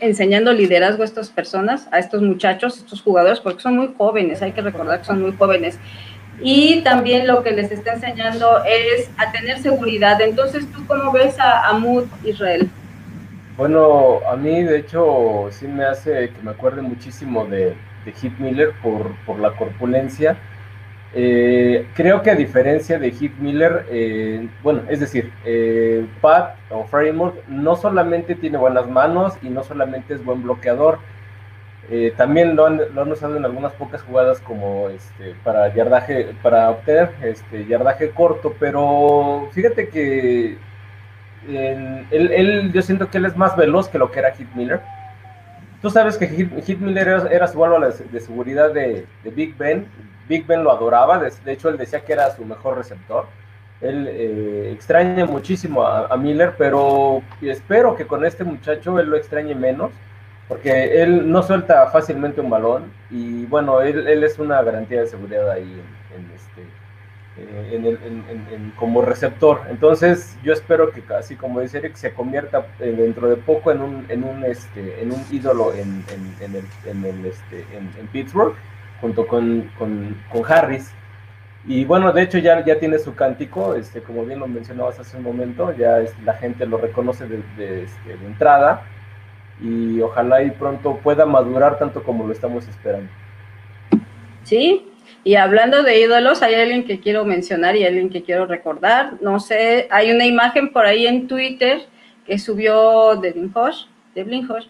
[0.00, 4.52] enseñando liderazgo a estas personas, a estos muchachos, estos jugadores, porque son muy jóvenes, hay
[4.52, 5.78] que recordar que son muy jóvenes
[6.42, 10.20] y también lo que les está enseñando es a tener seguridad.
[10.20, 11.80] Entonces, ¿tú cómo ves a, a
[12.24, 12.70] Israel?
[13.56, 18.38] Bueno, a mí de hecho sí me hace que me acuerde muchísimo de, de Heath
[18.38, 20.38] Miller por la corpulencia.
[21.12, 26.84] Eh, creo que a diferencia de Heath Miller, eh, bueno, es decir, eh, Pat o
[26.84, 30.98] Framework no solamente tiene buenas manos y no solamente es buen bloqueador,
[32.16, 36.70] también lo han, lo han, usado en algunas pocas jugadas como este, para yardaje, para
[36.70, 40.56] obtener este, yardaje corto, pero fíjate que
[41.48, 44.80] él, yo siento que él es más veloz que lo que era Hit Miller.
[45.82, 49.86] Tú sabes que Hit, Miller era, su válvula de, seguridad de, Big Ben.
[50.30, 53.26] Big Ben lo adoraba, de, hecho él decía que era su mejor receptor.
[53.82, 59.54] Él eh, extraña muchísimo a Miller, pero espero que con este muchacho él lo extrañe
[59.54, 59.90] menos
[60.50, 65.48] porque él no suelta fácilmente un balón y bueno, él, es una garantía de seguridad
[65.48, 65.80] ahí
[66.12, 66.62] en, este,
[67.38, 67.98] eh,
[68.50, 69.60] en como receptor.
[69.70, 73.80] Entonces yo espero que así como dice Eric, se convierta eh, dentro de poco en
[73.80, 76.04] un, en un, este, en un ídolo en,
[76.40, 78.54] el, el, este, en, Pittsburgh,
[79.00, 80.92] junto con, con, con, Harris.
[81.66, 85.16] Y bueno, de hecho ya, ya tiene su cántico, este, como bien lo mencionabas hace
[85.16, 88.82] un momento, ya la gente lo reconoce de, de, este, de entrada
[89.62, 93.10] y ojalá y pronto pueda madurar tanto como lo estamos esperando.
[94.42, 94.90] Sí,
[95.22, 99.14] y hablando de ídolos, hay alguien que quiero mencionar y alguien que quiero recordar.
[99.20, 101.82] No sé, hay una imagen por ahí en Twitter
[102.26, 103.84] que subió Devin Hosh,
[104.14, 104.66] Devin Hosh.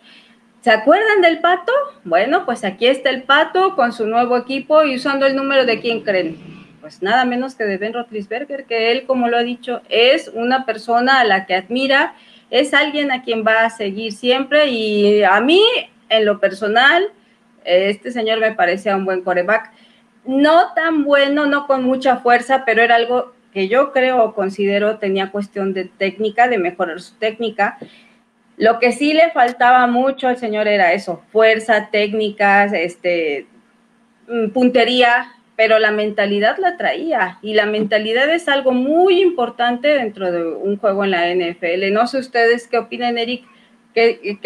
[0.60, 1.72] ¿Se acuerdan del pato?
[2.04, 5.80] Bueno, pues aquí está el pato con su nuevo equipo y usando el número de
[5.80, 6.36] quién creen.
[6.82, 10.66] pues nada menos que de Ben Roethlisberger, que él, como lo ha dicho, es una
[10.66, 12.14] persona a la que admira,
[12.50, 15.62] es alguien a quien va a seguir siempre y a mí,
[16.08, 17.08] en lo personal,
[17.64, 19.70] este señor me parecía un buen coreback.
[20.24, 24.98] No tan bueno, no con mucha fuerza, pero era algo que yo creo o considero
[24.98, 27.78] tenía cuestión de técnica, de mejorar su técnica.
[28.60, 33.46] Lo que sí le faltaba mucho al señor era eso, fuerza, técnicas, este,
[34.28, 40.30] mm, puntería, pero la mentalidad la traía y la mentalidad es algo muy importante dentro
[40.30, 41.90] de un juego en la NFL.
[41.90, 43.46] No sé ustedes qué opinan, Eric,
[43.94, 44.38] ¿qué,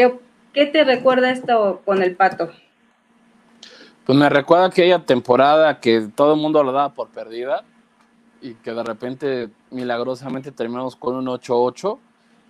[0.53, 2.53] qué, te recuerda esto con el pato?
[4.07, 7.65] Pues me recuerda aquella temporada que todo el mundo lo daba por perdida
[8.41, 11.99] y que de repente milagrosamente terminamos con un 8-8.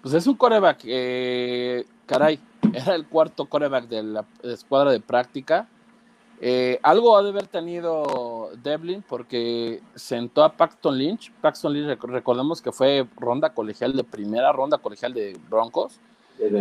[0.04, 2.38] Pues es un coreback, eh, caray,
[2.72, 5.66] era el cuarto coreback de la escuadra de práctica
[6.40, 11.32] eh, algo ha de haber tenido Devlin porque sentó a Paxton Lynch.
[11.40, 15.98] Paxton Lynch, recordemos que fue ronda colegial de primera ronda colegial de Broncos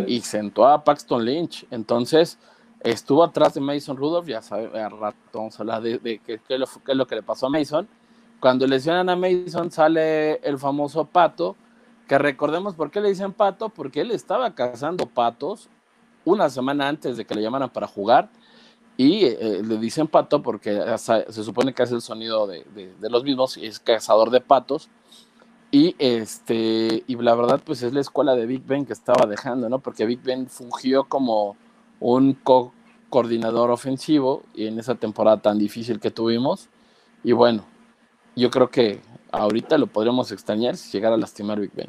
[0.06, 1.66] y sentó a Paxton Lynch.
[1.70, 2.38] Entonces
[2.80, 4.26] estuvo atrás de Mason Rudolph.
[4.26, 7.50] Ya sabe, a rato vamos a hablar de, qué, es lo, que le pasó a
[7.50, 7.88] Mason.
[8.40, 11.56] Cuando lesionan a Mason sale el famoso pato.
[12.08, 15.68] Que recordemos por qué le dicen pato, porque él estaba cazando patos
[16.24, 18.30] una semana antes de que le llamaran para jugar
[18.96, 22.64] y eh, le dicen pato porque se supone que hace el sonido de,
[23.00, 24.88] los mismos es cazador de patos.
[25.72, 29.68] Y, este, y la verdad, pues es la escuela de Big Ben que estaba dejando,
[29.68, 29.80] ¿no?
[29.80, 31.56] Porque Big Ben fungió como
[31.98, 32.72] un co
[33.10, 36.68] coordinador ofensivo y en esa temporada tan difícil que tuvimos.
[37.24, 37.64] Y bueno,
[38.36, 39.00] yo creo que
[39.34, 41.88] ahorita lo podríamos extrañar si llegara a lastimar Big Ben.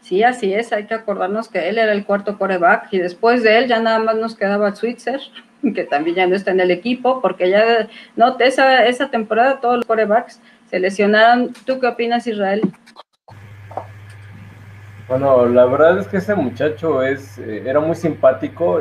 [0.00, 3.58] Sí, así es, hay que acordarnos que él era el cuarto coreback y después de
[3.58, 5.20] él ya nada más nos quedaba Switzer
[5.74, 9.76] que también ya no está en el equipo, porque ya, no, esa, esa temporada todos
[9.76, 11.52] los corebacks se lesionaron.
[11.64, 12.62] ¿Tú qué opinas, Israel?
[15.08, 18.80] Bueno, la verdad es que ese muchacho es, eh, era muy simpático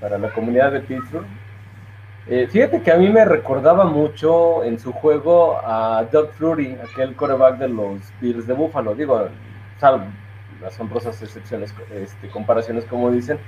[0.00, 1.26] para la comunidad de Pittsburgh.
[2.30, 7.16] Eh, fíjate que a mí me recordaba mucho en su juego a Doug Flurry, aquel
[7.16, 8.94] coreback de los Bills de Buffalo.
[8.94, 9.28] Digo,
[9.80, 10.04] salvo
[10.66, 13.38] asombrosas excepciones, este, comparaciones como dicen,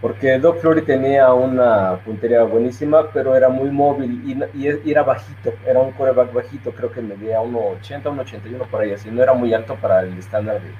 [0.00, 4.22] porque Doc Flurry tenía una puntería buenísima, pero era muy móvil
[4.54, 9.10] y, era bajito, era un coreback bajito, creo que medía 1,80, 1,81 por ahí, así
[9.10, 10.70] no era muy alto para el estándar de,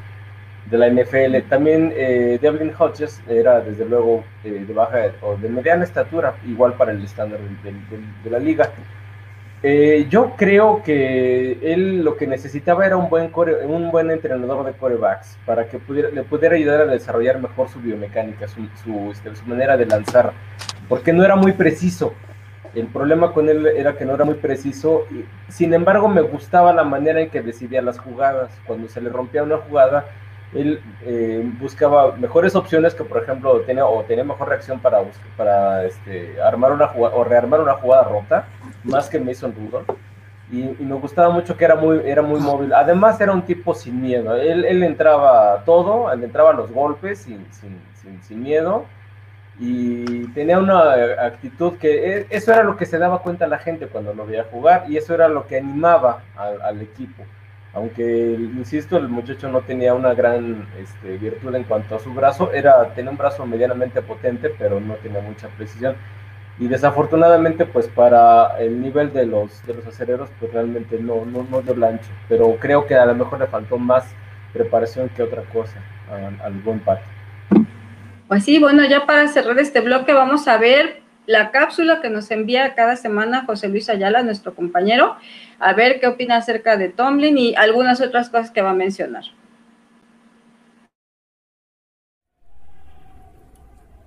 [0.70, 1.48] la NFL.
[1.48, 6.74] También eh, Devlin Hodges era desde luego eh, de baja o de mediana estatura, igual
[6.74, 7.38] para el estándar
[8.24, 8.70] de la liga.
[9.62, 13.32] Eh, yo creo que él lo que necesitaba era un buen,
[13.66, 17.80] un buen entrenador de corebacks para que pudiera, le pudiera ayudar a desarrollar mejor su
[17.80, 20.32] biomecánica, su, su, este, su, manera de lanzar,
[20.88, 22.12] porque no era muy preciso.
[22.74, 25.06] El problema con él era que no era muy preciso,
[25.48, 28.50] sin embargo me gustaba la manera en que decidía las jugadas.
[28.66, 30.04] Cuando se le rompía una jugada,
[30.60, 35.02] él eh, buscaba mejores opciones que por ejemplo tenía o tenía mejor reacción para,
[35.36, 38.48] para este, armar una jugada o rearmar una jugada rota
[38.84, 39.88] más que Mason Rudolph.
[40.50, 42.72] Y, me gustaba mucho que era muy, era muy móvil.
[42.72, 44.36] Además, era un tipo sin miedo.
[44.36, 47.80] Él, él entraba todo, él entraba los golpes sin, sin,
[48.22, 48.84] sin, miedo.
[49.58, 50.92] Y tenía una
[51.24, 54.44] actitud que e, eso era lo que se daba cuenta la gente cuando lo veía
[54.44, 57.24] jugar y eso era lo que animaba al, equipo.
[57.76, 62.50] Aunque, insisto, el muchacho no tenía una gran este, virtud en cuanto a su brazo,
[62.52, 65.94] era, tenía un brazo medianamente potente, pero no tenía mucha precisión
[66.58, 71.46] y desafortunadamente pues para el nivel de los de los aceleros pues realmente no, no,
[71.50, 74.06] no dio blancho pero creo que a lo mejor le faltó más
[74.56, 75.76] preparación que otra cosa
[76.42, 77.02] al, buen Pato.
[78.28, 82.30] Pues sí, bueno, ya para cerrar este bloque vamos a ver la cápsula que nos
[82.30, 85.16] envía cada semana José Luis Ayala, nuestro compañero,
[85.58, 89.24] a ver qué opina acerca de Tomlin y algunas otras cosas que va a mencionar.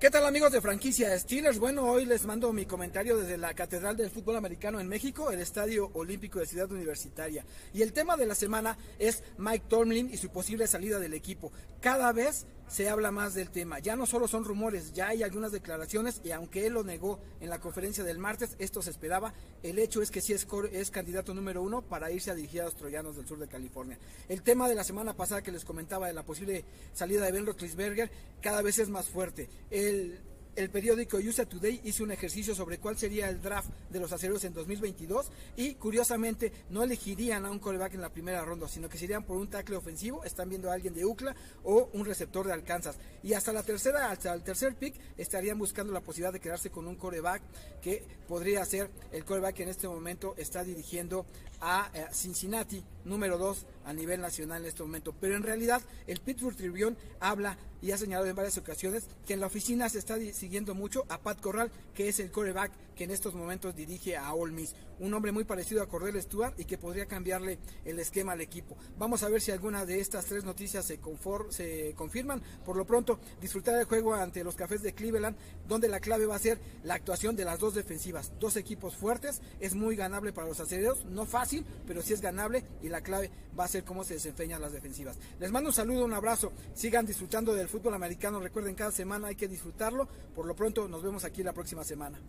[0.00, 1.58] ¿Qué tal amigos de franquicia Steelers?
[1.58, 5.40] Bueno, hoy les mando mi comentario desde la Catedral del Fútbol Americano en México, el
[5.40, 7.44] Estadio Olímpico de Ciudad Universitaria.
[7.74, 11.52] Y el tema de la semana es Mike Tomlin y su posible salida del equipo.
[11.82, 13.80] Cada vez se habla más del tema.
[13.80, 17.50] Ya no solo son rumores, ya hay algunas declaraciones y aunque él lo negó en
[17.50, 19.34] la conferencia del martes, esto se esperaba.
[19.62, 22.66] El hecho es que sí es, es candidato número uno para irse a dirigir a
[22.66, 23.98] los troyanos del sur de California.
[24.28, 27.44] El tema de la semana pasada que les comentaba de la posible salida de Ben
[27.44, 29.48] Roethlisberger cada vez es más fuerte.
[29.70, 30.20] El
[30.56, 34.44] el periódico USA Today hizo un ejercicio sobre cuál sería el draft de los aceros
[34.44, 38.98] en 2022 y curiosamente no elegirían a un coreback en la primera ronda, sino que
[38.98, 41.34] serían por un tackle ofensivo, están viendo a alguien de UCLA
[41.64, 42.98] o un receptor de Arkansas.
[43.22, 46.86] Y hasta la tercera, hasta el tercer pick estarían buscando la posibilidad de quedarse con
[46.86, 47.42] un coreback
[47.80, 51.26] que podría ser el coreback que en este momento está dirigiendo
[51.60, 55.14] a eh, Cincinnati, número 2 a nivel nacional en este momento.
[55.20, 59.40] Pero en realidad el Pittsburgh Tribune habla y ha señalado en varias ocasiones que en
[59.40, 63.12] la oficina se está siguiendo mucho a Pat Corral, que es el coreback que en
[63.12, 64.68] estos momentos dirige a Ole.
[64.98, 68.76] Un hombre muy parecido a Cordell Stewart y que podría cambiarle el esquema al equipo.
[68.98, 72.42] Vamos a ver si alguna de estas tres noticias se, confirman.
[72.62, 75.34] Por lo pronto, disfrutar el juego ante los Cafés de Cleveland,
[75.66, 78.34] donde la clave va a ser la actuación de las dos defensivas.
[78.38, 82.66] Dos equipos fuertes, es muy ganable para los aceleros, no fácil, pero sí es ganable
[82.82, 85.18] y la clave va a ser cómo se desempeñan las defensivas.
[85.38, 89.36] Les mando un saludo, un abrazo, sigan disfrutando del fútbol americano, recuerden cada semana hay
[89.36, 90.06] que disfrutarlo.
[90.34, 92.20] Por lo pronto, nos vemos aquí la próxima semana.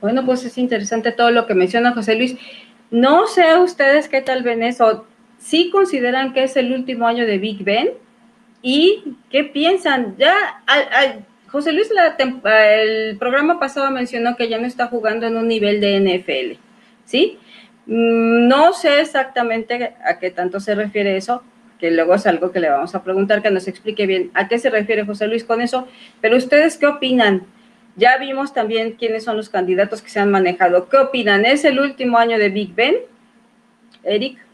[0.00, 2.36] Bueno, pues es interesante todo lo que menciona José Luis.
[2.90, 5.06] No sé ustedes qué tal ven eso.
[5.38, 7.90] ¿Sí consideran que es el último año de Big Ben?
[8.62, 10.16] ¿Y qué piensan?
[10.16, 10.34] Ya,
[11.48, 11.90] José Luis,
[12.44, 16.58] el programa pasado mencionó que ya no está jugando en un nivel de NFL,
[17.04, 17.38] ¿sí?
[17.86, 21.42] Mm, no sé exactamente a qué tanto se refiere eso,
[21.78, 24.58] que luego es algo que le vamos a preguntar, que nos explique bien a qué
[24.58, 25.86] se refiere José Luis con eso,
[26.20, 27.46] pero ustedes qué opinan?
[27.96, 30.88] Ya vimos también quiénes son los candidatos que se han manejado.
[30.88, 31.44] ¿Qué opinan?
[31.44, 32.96] ¿Es el último año de Big Ben?
[34.02, 34.44] Eric.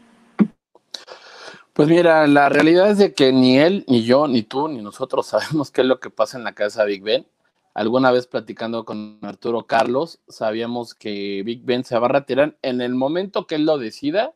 [1.73, 5.25] Pues mira, la realidad es de que ni él, ni yo, ni tú, ni nosotros
[5.27, 7.25] sabemos qué es lo que pasa en la casa de Big Ben.
[7.73, 12.81] Alguna vez platicando con Arturo Carlos, sabíamos que Big Ben se va a retirar en
[12.81, 14.33] el momento que él lo decida,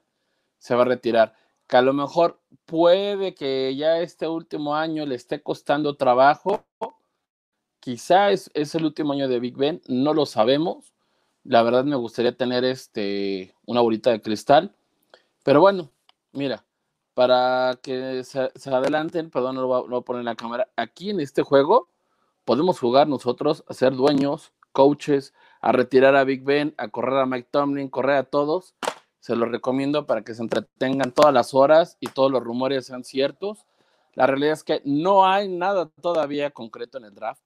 [0.57, 1.35] se va a retirar.
[1.67, 6.65] Que a lo mejor puede que ya este último año le esté costando trabajo,
[7.85, 10.95] Quizá es, el último año de Big Ben, no lo sabemos.
[11.43, 14.75] La verdad me gustaría tener este, una bolita de cristal.
[15.43, 15.91] Pero bueno,
[16.31, 16.65] mira,
[17.13, 21.19] para que se, adelanten, perdón, no lo, voy, a poner en la cámara, aquí en
[21.19, 21.87] este juego
[22.43, 27.27] podemos jugar nosotros a ser dueños, coaches, a retirar a Big Ben, a correr a
[27.27, 28.73] Mike Tomlin, correr a todos.
[29.19, 33.03] Se los recomiendo para que se entretengan todas las horas y todos los rumores sean
[33.03, 33.67] ciertos.
[34.15, 37.44] La realidad es que no hay nada todavía concreto en el draft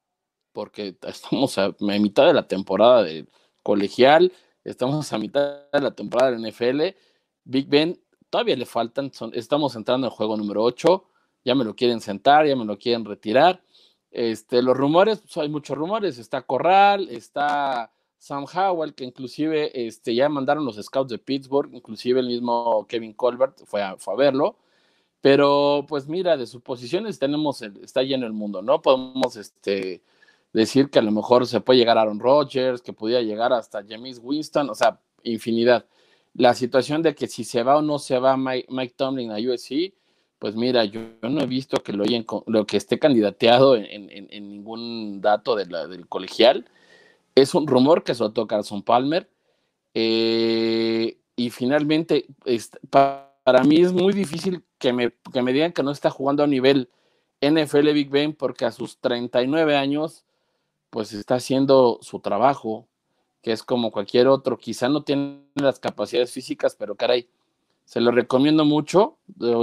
[0.54, 3.28] porque estamos a, mitad de la temporada de
[3.64, 4.32] colegial,
[4.64, 6.96] estamos a mitad de la temporada de NFL.
[7.44, 11.06] Big Ben todavía le faltan, estamos entrando en el juego número 8,
[11.46, 13.62] ya me lo quieren sentar, ya me lo quieren retirar.
[14.12, 20.14] Este, los rumores, pues hay muchos rumores, está Corral, está Sam Howell, que inclusive este,
[20.14, 24.18] ya mandaron los scouts de Pittsburgh, inclusive el mismo Kevin Colbert fue a, fue a
[24.18, 24.58] verlo.
[25.22, 28.82] Pero pues mira, de suposiciones tenemos, está lleno el mundo, ¿no?
[28.82, 30.02] Podemos este,
[30.54, 34.20] decir que a lo mejor se puede llegar Aaron Rodgers, que pudiera llegar hasta James
[34.22, 35.86] Winston, o sea, infinidad.
[36.34, 39.94] La situación de que si se va o no se va Mike, Tomlin a USC,
[40.40, 42.06] pues mira, yo, no he visto que lo,
[42.48, 46.66] lo que esté candidateado en, ningún dato del colegial.
[47.36, 49.30] Es un rumor que soltó Carson Palmer.
[49.94, 52.28] Eh, y finalmente,
[52.90, 56.48] para mí es muy difícil que me, que me digan que no está jugando a
[56.48, 56.90] nivel
[57.42, 60.26] NFL Big Ben porque a sus 39 años
[60.90, 62.88] pues está haciendo su trabajo,
[63.42, 64.58] que es como cualquier otro.
[64.58, 67.30] Quizá no tiene las capacidades físicas, pero caray,
[67.86, 69.18] se lo recomiendo mucho,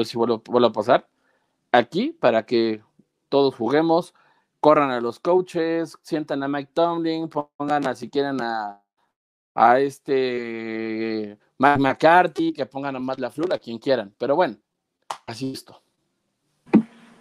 [0.04, 1.08] si vuelvo, a pasar,
[1.72, 2.82] aquí para que
[3.28, 4.14] todos juguemos,
[4.60, 8.82] corran a los coaches, sientan a Mike Tomlin, pongan a si quieren a,
[9.54, 14.14] a este Mike McCarthy, que pongan a Matt LaFleur, a quien quieran.
[14.18, 14.56] Pero bueno,
[15.26, 15.85] así esto.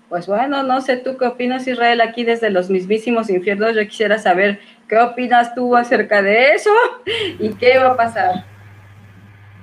[0.09, 3.75] Pues bueno, no sé tú qué opinas, Israel, aquí desde los mismísimos infiernos.
[3.75, 6.69] Yo quisiera saber qué opinas tú acerca de eso
[7.39, 8.45] y qué va a pasar.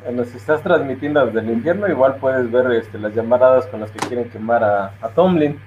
[0.02, 3.90] Bueno, si estás transmitiendo desde el infierno, igual puedes ver este, las llamaradas con las
[3.92, 5.60] que quieren quemar a, Tomlin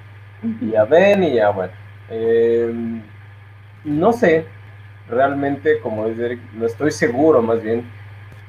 [0.61, 1.71] y a Ben y a, bueno,
[2.09, 3.01] em,
[3.85, 4.45] no sé,
[5.09, 7.89] realmente, como dice no estoy seguro más bien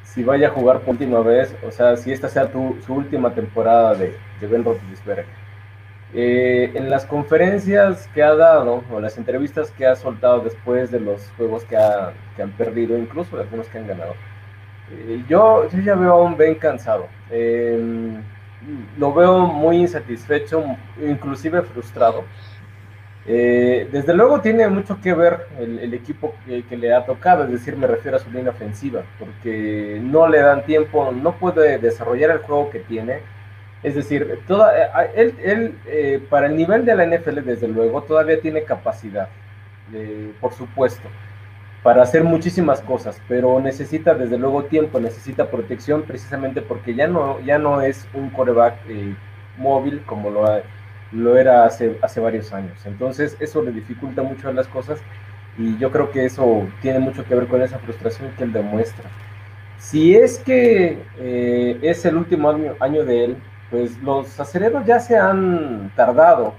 [0.02, 3.32] si vaya a jugar por última vez, o sea, si esta sea tu, su última
[3.32, 5.36] temporada de, de Ben Roethlisberger
[6.18, 10.98] eh, en las conferencias que ha dado o las entrevistas que ha soltado después de
[10.98, 14.14] los juegos que, han perdido, incluso de algunos que han ganado,
[14.92, 17.06] eh, yo, ya veo a un Ben cansado.
[17.31, 18.23] Em,
[18.96, 20.64] lo veo muy insatisfecho,
[21.06, 22.25] inclusive frustrado.
[23.27, 27.50] Eh, desde luego tiene mucho que ver el, equipo que, que, le ha tocado, es
[27.50, 32.31] decir, me refiero a su línea ofensiva, porque no le dan tiempo, no puede desarrollar
[32.31, 33.35] el juego que tiene
[33.87, 38.64] Es decir, eh, él, eh, para el nivel de la NFL, desde luego, todavía tiene
[38.64, 39.28] capacidad,
[40.40, 41.08] por supuesto,
[41.84, 47.38] para hacer muchísimas cosas, pero necesita desde luego tiempo, necesita protección, precisamente porque ya no,
[47.42, 49.14] ya no es un coreback eh,
[49.56, 50.44] móvil como lo,
[51.12, 52.84] lo era hace, hace varios años.
[52.87, 54.98] Entonces, eso le dificulta mucho las cosas
[55.56, 59.08] y yo creo que eso tiene mucho que ver con esa frustración que él demuestra.
[59.78, 60.98] Si es que
[61.82, 63.37] es el último año de él,
[63.71, 66.54] pues los acereros ya se han tardado,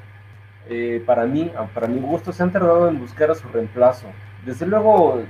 [0.70, 4.08] eh, para mí, para mi gusto, se han tardado en buscar a su reemplazo.
[4.46, 5.22] Desde luego,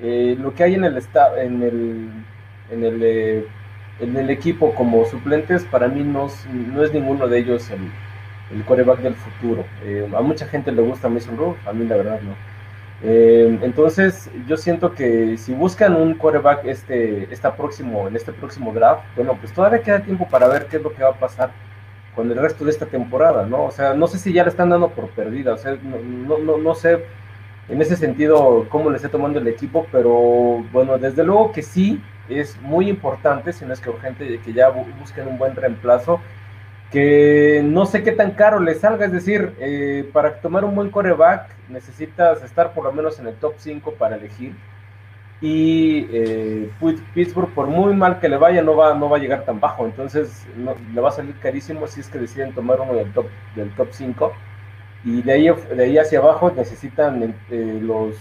[0.00, 0.96] eh, lo que hay en el,
[1.36, 2.10] en el,
[2.70, 3.46] en el, eh,
[4.00, 6.28] en el equipo como suplentes, para mí no,
[6.72, 7.90] no es ninguno de ellos el,
[8.56, 9.64] el coreback del futuro.
[10.16, 12.51] a mucha gente le gusta Mason Rudolph, a mí la verdad no.
[13.04, 18.72] Eh, entonces, yo siento que si buscan un quarterback este, esta próximo, en este próximo
[18.72, 21.50] draft, bueno, pues todavía queda tiempo para ver qué es lo que va a pasar
[22.14, 23.64] con el resto de esta temporada, ¿no?
[23.64, 26.58] O sea, no sé si ya le están dando por perdida, o sea, no, no,
[26.58, 27.04] no sé
[27.68, 32.02] en ese sentido cómo le está tomando el equipo, pero bueno, desde luego que sí
[32.28, 36.20] es muy importante, si no es que urgente, que ya busquen un buen reemplazo
[36.92, 40.90] que no sé qué tan caro le salga, es decir, eh, para tomar un buen
[40.90, 44.54] coreback necesitas estar por lo menos en el top 5 para elegir.
[45.40, 46.70] Y eh,
[47.14, 49.86] Pittsburgh, por muy mal que le vaya, no va, no va a llegar tan bajo.
[49.86, 50.46] Entonces
[50.94, 53.26] le va a salir carísimo si es que deciden tomar uno del top,
[53.56, 54.32] del top 5.
[55.04, 58.16] Y de ahí, de ahí hacia abajo necesitan eh, los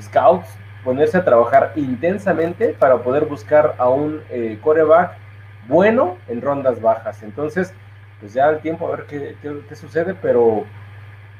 [0.00, 0.48] scouts
[0.84, 4.22] ponerse a trabajar intensamente para poder buscar a un
[4.62, 5.18] coreback
[5.66, 7.22] bueno en rondas bajas.
[7.22, 7.74] Entonces,
[8.20, 10.64] pues ya al tiempo a ver qué, qué, sucede, pero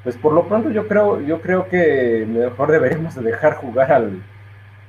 [0.05, 4.23] pues por lo pronto yo creo, yo creo que mejor deberíamos dejar jugar al,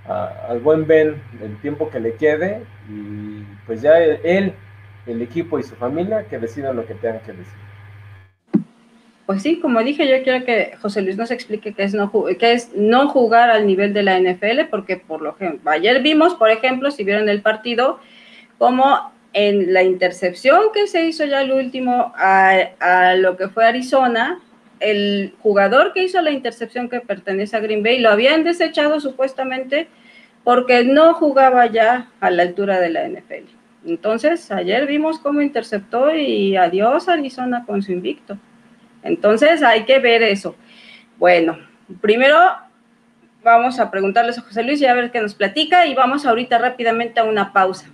[0.06, 4.54] al buen Ben el tiempo que le quede y pues ya él,
[5.06, 7.70] el equipo y su familia que decidan lo que tengan que decir.
[9.30, 12.54] Pues sí, como dije, yo quiero que José Luis nos explique qué es no, qué
[12.54, 16.50] es no jugar al nivel de la NFL, porque por lo que ayer vimos, por
[16.50, 18.00] ejemplo, si vieron el partido,
[18.58, 24.40] como en la intercepción que se hizo ya el último a, lo que fue Arizona,
[24.80, 29.88] el jugador que hizo la intercepción que pertenece a Green Bay lo habían desechado supuestamente
[30.44, 33.46] porque no jugaba ya a la altura de la NFL.
[33.86, 38.38] Entonces, ayer vimos cómo interceptó y adiós Arizona con su invicto.
[39.04, 40.56] Entonces, hay que ver eso.
[41.18, 41.58] Bueno,
[42.02, 42.38] primero
[43.44, 46.58] vamos a preguntarles a José Luis y a ver qué nos platica y vamos ahorita
[46.58, 47.90] rápidamente a una pausa.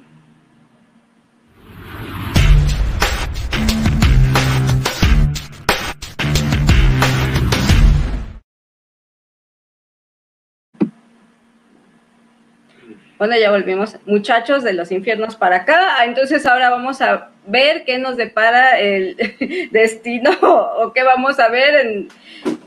[13.18, 16.04] Bueno, ya volvimos, muchachos de los infiernos para acá.
[16.04, 19.16] Entonces ahora vamos a ver qué nos depara el
[19.72, 22.08] destino o qué vamos a ver en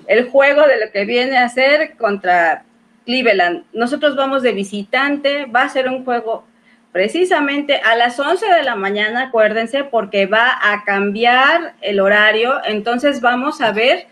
[0.06, 2.64] el juego de lo que viene a ser contra
[3.04, 3.64] Cleveland.
[3.74, 6.44] Nosotros vamos de visitante, va a ser un juego
[6.92, 12.54] precisamente a las 11 de la mañana, acuérdense, porque va a cambiar el horario.
[12.64, 14.06] Entonces vamos a ver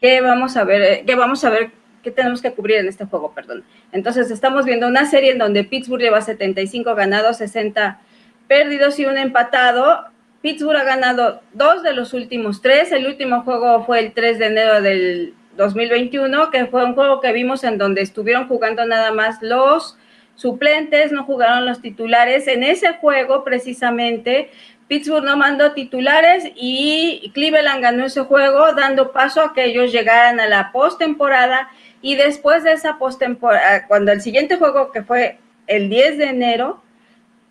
[0.00, 1.70] qué vamos a ver, qué vamos a ver
[2.06, 3.32] ¿Qué tenemos que cubrir en este juego?
[3.32, 3.64] Perdón.
[3.90, 7.98] Entonces, estamos viendo una serie en donde Pittsburgh lleva 75 ganados, 60
[8.46, 10.04] perdidos y un empatado.
[10.40, 12.92] Pittsburgh ha ganado dos de los últimos tres.
[12.92, 17.32] El último juego fue el 3 de enero del 2021, que fue un juego que
[17.32, 19.98] vimos en donde estuvieron jugando nada más los
[20.36, 22.46] suplentes, no jugaron los titulares.
[22.46, 24.50] En ese juego, precisamente,
[24.88, 30.38] Pittsburgh no mandó titulares y Cleveland ganó ese juego, dando paso a que ellos llegaran
[30.38, 31.68] a la postemporada
[32.02, 36.82] y después de esa postemporada, cuando el siguiente juego, que fue el 10 de enero,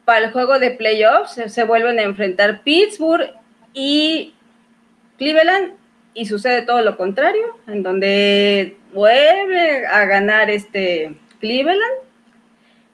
[0.05, 3.31] para el juego de playoffs, se, vuelven a enfrentar Pittsburgh
[3.73, 4.33] y
[5.17, 5.73] Cleveland,
[6.13, 12.05] y sucede todo lo contrario, en donde vuelve a ganar este Cleveland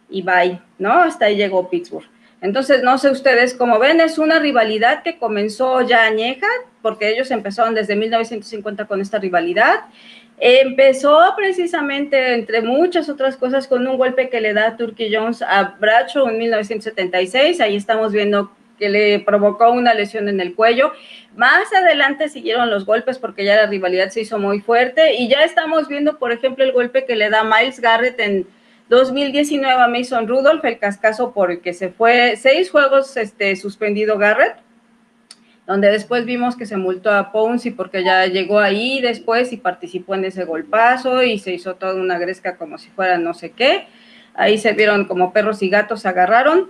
[0.10, 0.94] y bye, ¿no?
[1.04, 2.08] Hasta ahí llegó Pittsburgh.
[2.42, 6.48] Entonces, no sé ustedes cómo ven, es una rivalidad que comenzó ya añeja,
[6.82, 9.82] porque ellos empezaron desde 1950 con esta rivalidad
[10.44, 15.76] Empezó precisamente, entre muchas otras cosas, con un golpe que le da Turkey Jones a
[15.80, 17.62] Bracho en 1976.
[17.62, 20.94] Ahí estamos viendo que le provocó una lesión en el cuello.
[21.36, 25.44] Más adelante siguieron los golpes porque ya la rivalidad se hizo muy fuerte y ya
[25.44, 28.48] estamos viendo, por ejemplo, el golpe que le da Miles Garrett en
[28.92, 34.18] 2019 a Mason Rudolph, el cascazo por el que se fue seis juegos este, suspendido
[34.18, 34.58] Garrett
[35.66, 40.16] donde después vimos que se multó a Ponzi porque ya llegó ahí después y participó
[40.16, 43.88] en ese golpazo y se hizo toda una gresca como si fuera no sé qué.
[44.34, 46.70] Ahí se vieron como perros y gatos, se agarraron.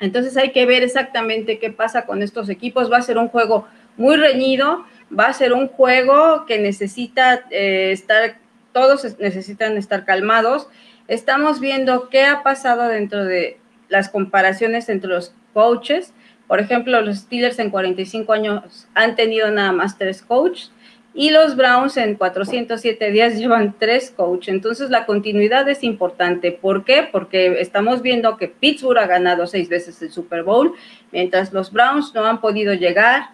[0.00, 2.90] Entonces hay que ver exactamente qué pasa con estos equipos.
[2.90, 3.66] Va a ser un juego
[3.98, 4.86] muy reñido,
[5.16, 8.38] va a ser un juego que necesita eh, estar,
[8.72, 10.68] todos necesitan estar calmados.
[11.12, 13.58] Estamos viendo qué ha pasado dentro de
[13.90, 16.14] las comparaciones entre los coaches.
[16.48, 20.72] Por ejemplo, los Steelers en 45 años han tenido nada más tres coaches
[21.12, 24.54] y los Browns en 407 días llevan tres coaches.
[24.54, 26.50] Entonces la continuidad es importante.
[26.50, 27.06] ¿Por qué?
[27.12, 30.72] Porque estamos viendo que Pittsburgh ha ganado seis veces el Super Bowl,
[31.10, 33.32] mientras los Browns no han podido llegar.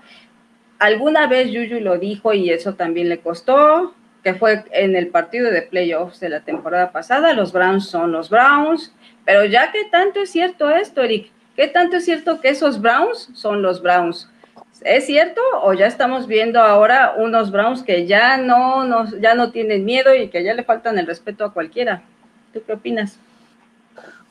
[0.81, 3.95] Alguna vez Juju lo dijo y eso también le costó,
[4.35, 7.33] fue en el partido de playoffs de la temporada pasada.
[7.33, 8.93] Los Browns son los Browns,
[9.24, 13.31] pero ya que tanto es cierto esto, Eric, ¿qué tanto es cierto que esos Browns
[13.35, 14.29] son los Browns?
[14.83, 19.51] ¿Es cierto o ya estamos viendo ahora unos Browns que ya no, nos, ya no
[19.51, 22.03] tienen miedo y que ya le faltan el respeto a cualquiera?
[22.53, 23.18] ¿Tú qué opinas?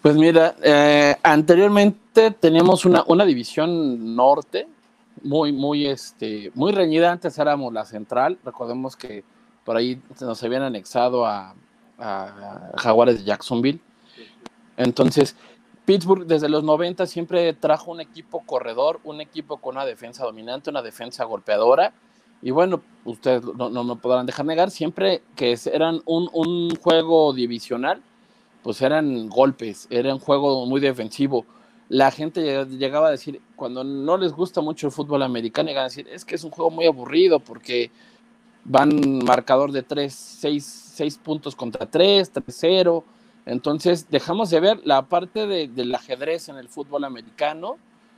[0.01, 4.67] Pues mira, eh, anteriormente teníamos una, una división norte
[5.23, 7.11] muy, muy, este, muy reñida.
[7.11, 8.37] Antes éramos la central.
[8.43, 9.23] Recordemos que
[9.67, 11.53] por ahí nos habían anexado a,
[12.77, 13.81] Jaguares de Jacksonville.
[14.77, 15.35] Entonces,
[15.83, 20.69] Pittsburgh desde los 90 siempre trajo un equipo corredor, un equipo con una defensa dominante,
[20.69, 21.91] una defensa golpeadora.
[22.41, 27.33] Y bueno, ustedes no, no me podrán dejar negar, siempre que eran un, un, juego
[27.33, 28.01] divisional,
[28.63, 31.45] pues eran golpes, era un juego muy defensivo.
[31.89, 35.89] La gente llegaba a decir, cuando no les gusta mucho el fútbol americano, llegaban a
[35.89, 37.91] decir, es que es un juego muy aburrido porque
[38.67, 43.03] van marcador de 3, 6, 6 puntos contra 3, 3-0
[43.47, 47.77] entonces, dejamos de ver la parte de, del ajedrez en el fútbol americano,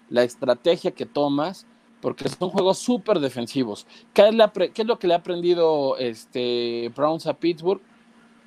[0.10, 1.68] la estrategia que tomas,
[2.02, 3.86] porque son juegos súper defensivos.
[4.12, 7.80] ¿Qué es, la, ¿Qué es, lo que le ha aprendido este Browns a Pittsburgh?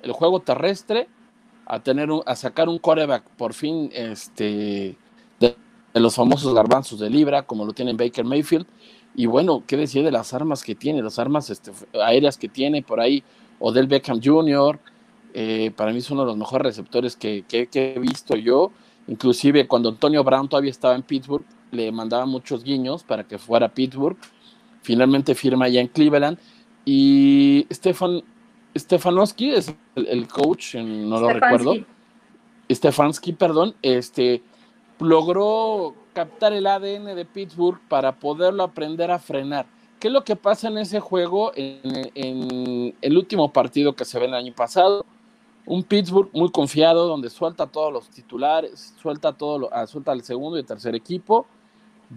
[0.01, 1.07] El juego terrestre,
[1.65, 4.97] a, tener un, a sacar un coreback por fin este,
[5.39, 5.55] de,
[5.93, 8.67] de, los famosos garbanzos de libra, como lo tiene Baker Mayfield.
[9.15, 11.71] Y bueno, ¿qué decir de las armas que tiene, las armas este,
[12.03, 13.23] aéreas que tiene por ahí?
[13.59, 14.79] Odell Beckham Jr.,
[15.35, 18.71] eh, para mí es uno de los mejores receptores que, que, que, he visto yo.
[19.07, 23.67] Inclusive cuando Antonio Brown todavía estaba en Pittsburgh, le mandaba muchos guiños para que fuera
[23.67, 24.17] a Pittsburgh.
[24.81, 26.37] Finalmente firma allá en Cleveland.
[26.85, 28.23] Y Stefan,
[28.77, 31.75] Stefanowski es el, el coach, no lo recuerdo.
[32.71, 34.41] Stefanski, perdón, este,
[34.99, 39.65] logró captar el ADN de Pittsburgh para poderlo aprender a frenar.
[39.99, 44.25] ¿Qué es lo que pasa en ese juego en, el último partido que se ve
[44.25, 45.05] el año pasado?
[45.65, 50.21] un Pittsburgh muy confiado, donde suelta todos los titulares, suelta todo, lo, ah, suelta el
[50.23, 51.45] segundo y tercer equipo,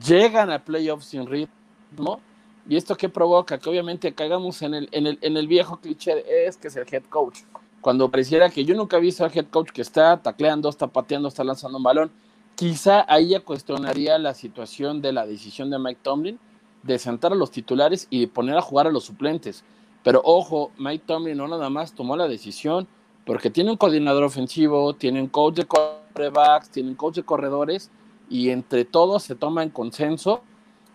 [0.04, 2.20] llegan a playoffs sin ritmo,
[2.68, 6.24] y esto que provoca que obviamente caigamos en el, en el, en el viejo cliché
[6.46, 7.42] es que es el head coach,
[7.80, 11.28] cuando pareciera que yo nunca he visto al head coach que está tacleando, está pateando,
[11.28, 12.10] está lanzando un balón,
[12.56, 16.38] quizá ahí ya cuestionaría la situación de la decisión de Mike Tomlin
[16.82, 19.62] de sentar a los titulares y poner a jugar a los suplentes.
[20.02, 22.88] Pero ojo, Mike Tomlin no nada más tomó la decisión,
[23.24, 27.90] porque tiene un coordinador ofensivo, tiene un coach de corebacks, tiene un coach de corredores,
[28.30, 30.42] y entre todos se toma en consenso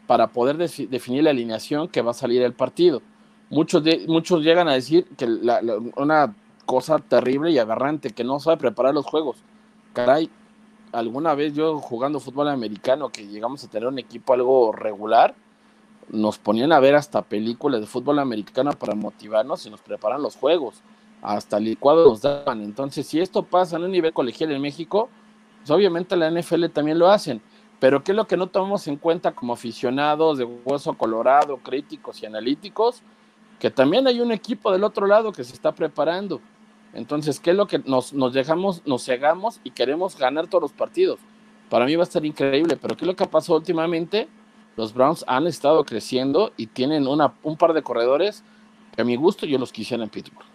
[0.07, 3.01] para poder de definir la alineación que va a salir el partido.
[3.49, 5.26] Muchos, muchos llegan a decir que
[5.97, 6.34] una
[6.66, 9.38] cosa terrible y aberrante, que no sabe preparar los juegos.
[9.93, 10.30] Caray,
[10.91, 15.35] alguna vez yo jugando fútbol americano, que llegamos a tener un equipo algo regular,
[16.09, 20.35] nos ponían a ver hasta películas de fútbol americano para motivarnos y nos preparan los
[20.35, 20.81] juegos
[21.21, 22.61] hasta licuado los daban.
[22.61, 25.09] Entonces, si esto pasa en un nivel colegial en México,
[25.59, 27.41] pues obviamente la NFL también lo hacen.
[27.79, 32.21] Pero ¿qué es lo que no tomamos en cuenta como aficionados de hueso colorado, críticos
[32.21, 33.01] y analíticos?
[33.59, 36.41] Que también hay un equipo del otro lado que se está preparando.
[36.93, 40.73] Entonces, ¿qué es lo que nos, nos dejamos, nos cegamos y queremos ganar todos los
[40.73, 41.19] partidos?
[41.69, 44.27] Para mí va a estar increíble, pero ¿qué es lo que ha pasado últimamente?
[44.75, 48.43] Los Browns han estado creciendo y tienen una, un par de corredores
[48.95, 50.45] que a mi gusto yo los quisiera en Pittsburgh.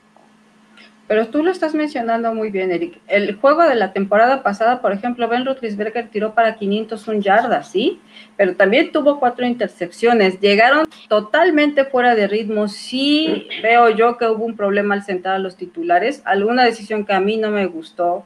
[1.09, 2.99] Pero tú lo estás mencionando muy bien, Eric.
[3.07, 8.01] El juego de la temporada pasada, por ejemplo, Ben Roethlisberger tiró para 501 yardas, ¿sí?
[8.37, 10.41] Pero también tuvo cuatro intercepciones.
[10.41, 12.67] Llegaron totalmente fuera de ritmo.
[12.67, 16.23] Sí veo yo que hubo un problema al sentar a los titulares.
[16.25, 18.25] Alguna decisión que a mí no me gustó.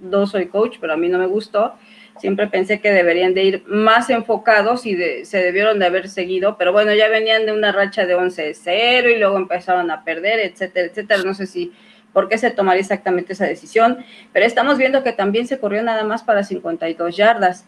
[0.00, 1.74] No soy coach, pero a mí no me gustó.
[2.18, 6.56] Siempre pensé que deberían de ir más enfocados y de, se debieron de haber seguido.
[6.56, 10.86] Pero bueno, ya venían de una racha de 11-0 y luego empezaron a perder, etcétera,
[10.86, 11.22] etcétera.
[11.22, 11.72] No sé si
[12.16, 13.98] por qué se tomaría exactamente esa decisión,
[14.32, 17.66] pero estamos viendo que también se corrió nada más para 52 yardas.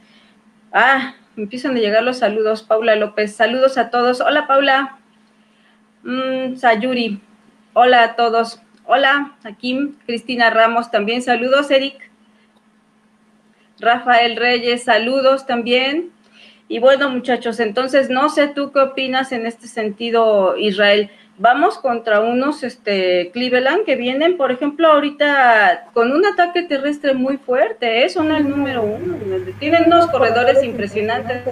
[0.73, 4.23] Ah, empiezan a llegar los saludos, Paula López, saludos a todos.
[4.23, 4.97] Hola Paula,
[6.03, 7.21] mm, Sayuri,
[7.75, 8.63] hola a todos.
[8.87, 12.11] Hola, aquí Cristina Ramos, también saludos, Eric.
[13.79, 16.11] Rafael Reyes, saludos también.
[16.69, 21.11] Y bueno, muchachos, entonces no sé tú qué opinas en este sentido, Israel.
[21.41, 27.37] Vamos contra unos este, Cleveland que vienen, por ejemplo, ahorita con un ataque terrestre muy
[27.37, 28.09] fuerte, ¿eh?
[28.09, 29.17] son el número uno.
[29.61, 31.45] Tienen unos corredores impresionantes.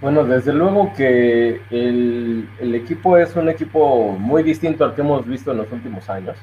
[0.00, 5.52] Bueno, desde luego que el, equipo es un equipo muy distinto al que hemos visto
[5.52, 6.36] en los últimos años.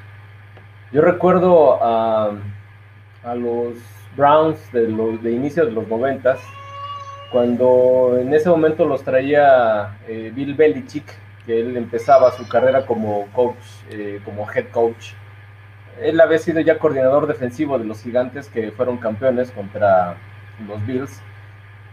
[0.90, 2.32] Yo recuerdo a,
[3.22, 3.74] a los
[4.16, 6.40] Browns de, los, de inicio de los noventas,
[7.30, 11.04] cuando en ese momento los traía eh, Bill Belichick,
[11.46, 13.56] que él empezaba su carrera como coach,
[13.90, 15.12] eh, como head coach.
[16.00, 20.16] Él había sido ya coordinador defensivo de los gigantes que fueron campeones contra
[20.66, 21.20] los Bills,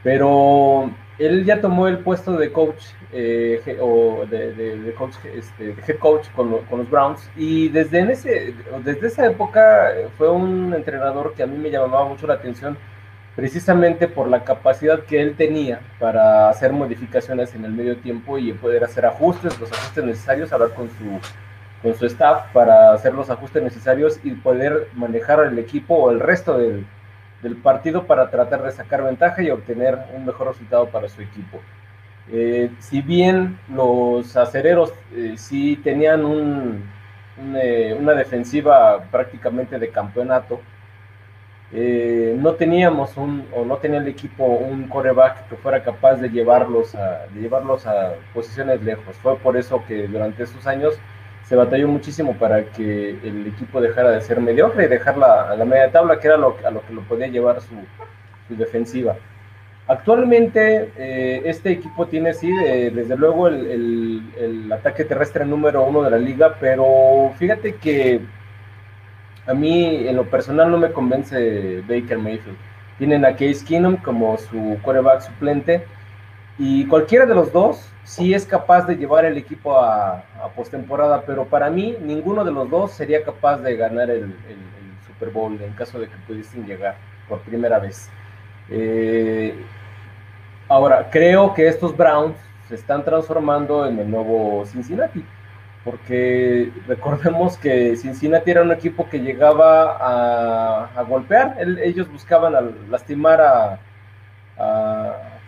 [0.04, 6.28] pero él ya tomó el puesto de coach eh, o de, coach, este, head coach
[6.36, 11.44] con, con, los Browns y desde, en ese, desde esa época fue un entrenador que
[11.44, 12.78] a mí me llamaba mucho la atención
[13.36, 18.54] precisamente por la capacidad que él tenía para hacer modificaciones en el medio tiempo y
[18.54, 21.20] poder hacer ajustes, los ajustes necesarios, hablar con su,
[21.82, 26.20] con su staff para hacer los ajustes necesarios y poder manejar el equipo o el
[26.20, 26.86] resto del,
[27.42, 31.60] del partido para tratar de sacar ventaja y obtener un mejor resultado para su equipo.
[32.32, 36.84] Eh, si bien los acereros eh, sí tenían un,
[37.56, 40.62] eh, una defensiva prácticamente de campeonato,
[41.74, 46.30] eh, no teníamos un, o no tenía el equipo un coreback que fuera capaz de
[46.30, 49.16] llevarlos a, llevarlos a posiciones lejos.
[49.18, 51.00] Fue por eso que durante esos años
[51.44, 55.66] se batalló muchísimo para que el equipo dejara de ser mediocre y dejar la, la
[55.66, 57.76] media tabla, que era a lo que lo podía llevar su,
[58.50, 59.16] defensiva.
[59.88, 66.18] Actualmente eh, este equipo tiene sí, desde luego el ataque terrestre número uno de la
[66.18, 68.20] liga, pero fíjate que
[69.48, 72.58] a mí en lo personal no me convence Baker Mayfield.
[72.98, 75.86] Tienen a Case Keenum como su quarterback suplente
[76.58, 80.24] y cualquiera de los dos sí es capaz de llevar el equipo a,
[80.56, 84.36] postemporada, pero para mí ninguno de los dos sería capaz de ganar el,
[85.08, 86.96] Super Bowl en caso de que pudiesen llegar
[87.28, 88.10] por primera vez.
[88.70, 89.56] Eh,
[90.68, 92.38] ahora, creo que estos Browns
[92.68, 95.24] se están transformando en el nuevo Cincinnati
[95.84, 102.54] porque recordemos que Cincinnati era un equipo que llegaba a, golpear, ellos buscaban
[102.90, 103.80] lastimar a,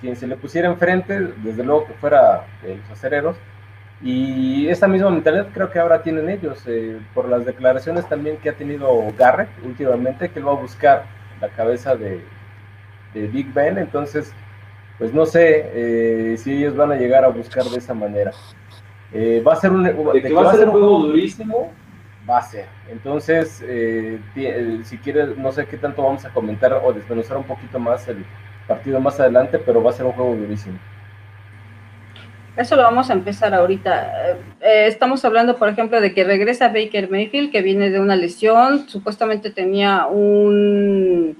[0.01, 3.37] quien se le pusiera enfrente, desde luego que fuera los acereros,
[4.01, 8.49] y esa misma mentalidad creo que ahora tienen ellos, eh, por las declaraciones también que
[8.49, 11.05] ha tenido Garrett últimamente, que él va a buscar
[11.39, 12.21] la cabeza de,
[13.13, 14.33] Big Ben, entonces,
[14.97, 18.31] pues no sé eh, si ellos van a llegar a buscar de esa manera.
[19.13, 21.71] Eh, va a ser un, va, a ser un juego durísimo,
[22.27, 22.65] va a ser.
[22.89, 27.43] Entonces, eh, eh, si quieres, no sé qué tanto vamos a comentar o desmenuzar un
[27.43, 28.25] poquito más el
[28.67, 30.79] partido más adelante, pero va a ser un juego durísimo.
[32.57, 34.37] Eso lo vamos a empezar ahorita.
[34.61, 38.87] estamos hablando, por ejemplo, de que regresa Baker Mayfield, que viene de una lesión.
[38.89, 41.37] Supuestamente tenía un.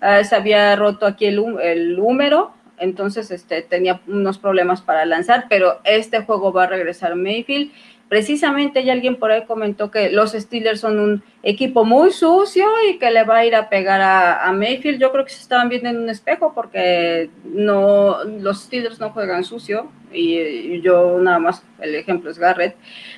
[0.00, 5.80] se había roto aquí el, el húmero entonces este, tenía unos problemas para lanzar, pero
[5.84, 7.70] este juego va a regresar Mayfield.
[8.08, 12.98] Precisamente ya alguien por ahí comentó que los Steelers son un equipo muy sucio y
[12.98, 15.00] que le va a ir a pegar a, Mayfield.
[15.00, 19.42] Yo creo que se estaban viendo en un espejo porque no, los Steelers no juegan
[19.42, 22.76] sucio y, yo nada más, el ejemplo es Garrett.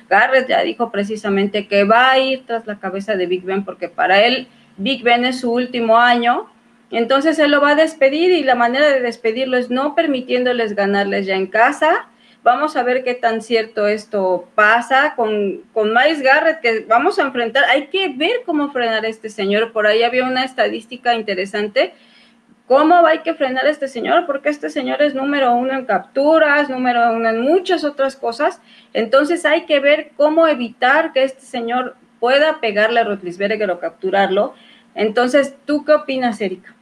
[0.09, 3.89] Garrett ya dijo precisamente que va a ir tras la cabeza de Big Ben porque
[3.89, 4.47] para él
[4.77, 6.47] Big Ben es su último año
[6.91, 11.25] entonces él lo va a despedir y la manera de despedirlo es no permitiéndoles ganarles
[11.25, 12.07] ya en casa.
[12.41, 17.23] Vamos a ver qué tan cierto esto pasa con, con Miles Garrett, que vamos a
[17.23, 17.65] enfrentar.
[17.65, 19.71] Hay que ver cómo frenar a este señor.
[19.71, 21.93] Por ahí había una estadística interesante.
[22.65, 24.25] ¿Cómo hay que frenar a este señor?
[24.25, 28.61] Porque este señor es número uno en capturas, número uno en muchas otras cosas.
[28.93, 34.53] Entonces hay que ver cómo evitar que este señor pueda pegarle a Rotlisberger o capturarlo.
[34.95, 36.75] Entonces, ¿tú qué opinas, Erika?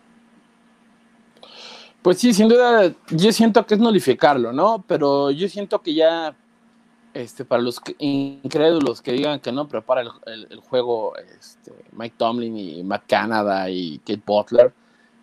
[2.01, 4.83] Pues sí, sin duda, yo siento que es nulificarlo, ¿no?
[4.87, 6.35] Pero yo siento que ya,
[7.13, 12.83] este, para los incrédulos que digan que no prepara el, juego este, Mike Tomlin y
[12.83, 14.73] Matt Canada y Kate Butler,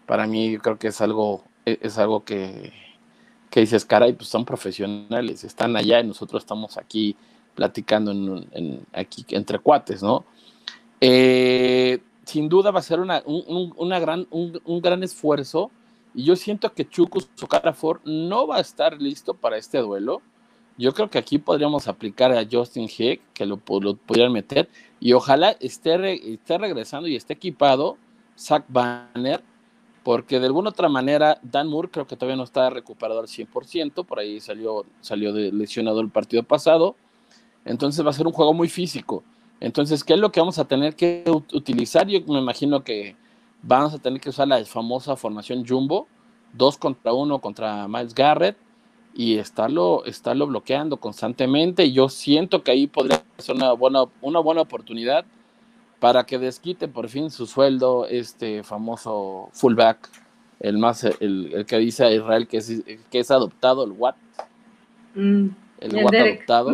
[0.07, 2.72] para mí creo que es algo, e, es algo que,
[3.51, 7.16] que dices, caray, pues son profesionales, están allá y nosotros estamos aquí
[7.55, 10.25] platicando en, aquí entre cuates, ¿no?
[11.01, 15.70] Eh, sin duda va a ser una, una gran, un gran esfuerzo
[16.15, 20.23] y yo siento que Chuku Sokarafor no va a estar listo para este duelo.
[20.79, 24.69] Yo creo que aquí podríamos aplicar a Justin Hick, que lo, lo pudieran meter,
[25.01, 27.97] y ojalá esté, esté regresando y esté equipado
[28.39, 29.43] Zach Banner,
[30.03, 34.05] porque de alguna otra manera Dan Moore creo que todavía no está recuperado al 100%,
[34.05, 36.97] por ahí salió, salió de lesionado el partido pasado,
[37.65, 39.25] entonces va a ser un juego muy físico.
[39.61, 42.07] Entonces, ¿qué es lo que vamos a tener que utilizar?
[42.07, 43.17] Yo me imagino que
[43.67, 46.07] vamos a tener que usar la famosa formación Jumbo,
[46.53, 48.57] dos contra uno contra Miles Garrett,
[49.15, 51.93] y estarlo, estarlo bloqueando constantemente.
[51.93, 55.25] Yo siento que ahí podría ser una buena, una buena oportunidad
[56.01, 60.11] para que desquite por fin su sueldo este famoso fullback,
[60.61, 64.17] el más el, que dice a Israel que es, que es adoptado, el Watt.
[65.15, 65.49] Mm,
[65.85, 66.72] el, Watt adoptado.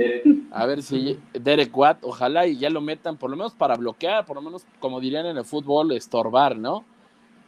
[0.50, 4.24] A ver si Derek Watt, ojalá y ya lo metan, por lo menos para bloquear,
[4.24, 6.84] por lo menos como dirían en el fútbol, estorbar, ¿no?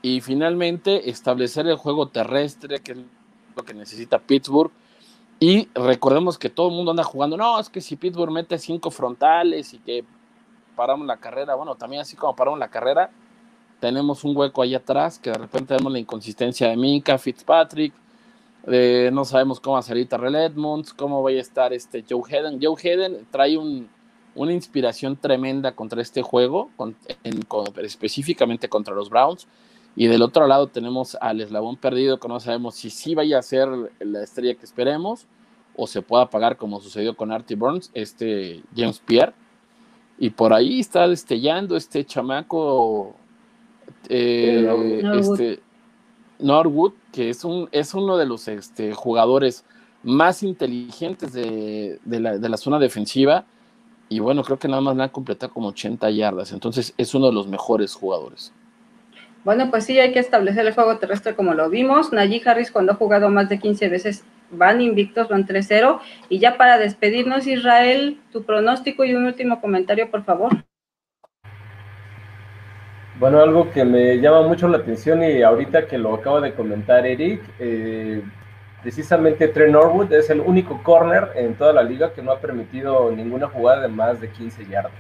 [0.03, 2.99] Y finalmente establecer el juego terrestre, que es
[3.57, 4.73] lo que necesita Pittsburgh,
[5.39, 8.91] y recordemos que todo el mundo anda jugando, no, es que si Pittsburgh mete cinco
[8.91, 10.05] frontales y que
[10.77, 13.11] paramos la carrera, bueno, también así como paramos la carrera,
[13.81, 17.93] tenemos un hueco ahí atrás, que de repente vemos la inconsistencia de Mika, Fitzpatrick,
[18.67, 22.61] no sabemos cómo va a salir Terrell Edmonds, cómo va a estar este Joe Hedden.
[22.63, 23.59] Joe Hedden trae
[24.35, 26.71] una inspiración tremenda contra este juego,
[27.83, 29.49] específicamente contra los Browns.
[29.95, 33.43] Y del otro lado tenemos al eslabón perdido, que no sabemos si sí vaya a
[33.43, 33.69] ser
[34.01, 35.27] la estrella que esperemos
[35.77, 39.35] o se pueda pagar como sucedió con Artie Burns, este James Pierre.
[40.19, 43.15] Y por ahí está destellando este chamaco,
[44.09, 45.61] eh, este
[46.43, 49.65] Norwood, que es, un, es uno de los este, jugadores
[50.03, 53.45] más inteligentes de, la, de la zona defensiva.
[54.09, 56.53] Y bueno, creo que nada más le han completado como 80 yardas.
[56.53, 58.53] Entonces es uno de los mejores jugadores.
[59.45, 62.13] Bueno, pues sí, hay que establecer el juego terrestre como lo vimos.
[62.13, 65.99] Najee Harris cuando ha jugado más de 15 veces van invictos, van 3-0.
[66.29, 70.65] Y ya para despedirnos, Israel, tu pronóstico y un último comentario, por favor.
[73.23, 77.07] Bueno, algo que me llama mucho la atención y ahorita que lo acaba de comentar
[77.07, 78.21] Eric, eh,
[78.83, 83.13] precisamente Trey Norwood es el único corner en toda la liga que no ha permitido
[83.13, 84.91] ninguna jugada de más de 15 yardas.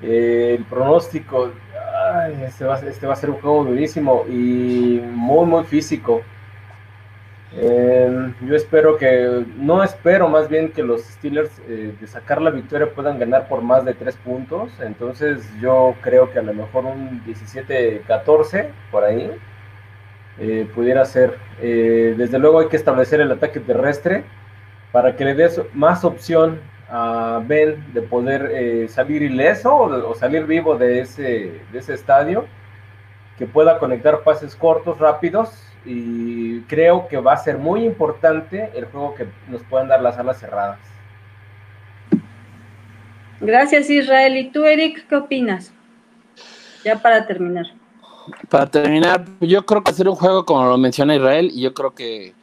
[0.00, 1.50] Eh, el pronóstico,
[2.40, 6.22] este, va, este, va, a ser un juego durísimo y muy, muy físico.
[7.54, 12.50] Em, yo espero que, no espero más bien que los Steelers eh, de sacar la
[12.50, 14.72] victoria puedan ganar por más de tres puntos.
[14.80, 19.30] Entonces yo creo que a lo mejor un 17-14 por ahí
[20.38, 21.36] eh, pudiera ser.
[21.60, 24.24] desde luego hay que establecer el ataque terrestre
[24.92, 26.60] para que le des más opción
[26.92, 32.44] a Ben de poder eh, salir ileso o, salir vivo de ese, de ese estadio,
[33.38, 38.86] que pueda conectar pases cortos, rápidos, y creo que va a ser muy importante el
[38.86, 40.78] juego que nos puedan dar las alas cerradas.
[43.40, 44.36] Gracias Israel.
[44.36, 45.72] ¿Y tú, Eric, qué opinas?
[46.84, 47.66] Ya para terminar.
[48.48, 51.92] Para terminar, yo creo que hacer un juego como lo menciona Israel, y yo creo
[51.92, 52.34] que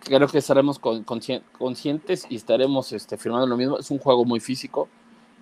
[0.00, 3.78] creo que estaremos conscientes y estaremos este, firmando lo mismo.
[3.78, 4.88] Es un juego muy físico,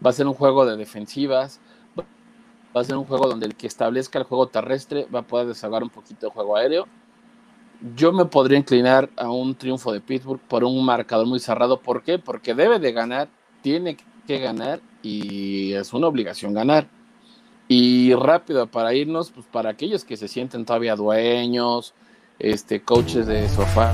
[0.05, 1.61] va a ser un juego de defensivas,
[1.99, 5.47] va a ser un juego donde el que establezca el juego terrestre va a poder
[5.47, 6.87] desahogar un poquito el juego aéreo.
[7.97, 11.81] Yo me podría inclinar a un triunfo de Pittsburgh por un marcador muy cerrado.
[11.81, 12.19] ¿Por qué?
[12.19, 13.29] Porque debe de ganar,
[13.63, 13.97] tiene
[14.27, 16.89] que ganar y es una obligación ganar.
[17.69, 21.95] Y rápido para irnos, pues para aquellos que se sienten todavía dueños,
[22.39, 23.93] este, coaches de sofá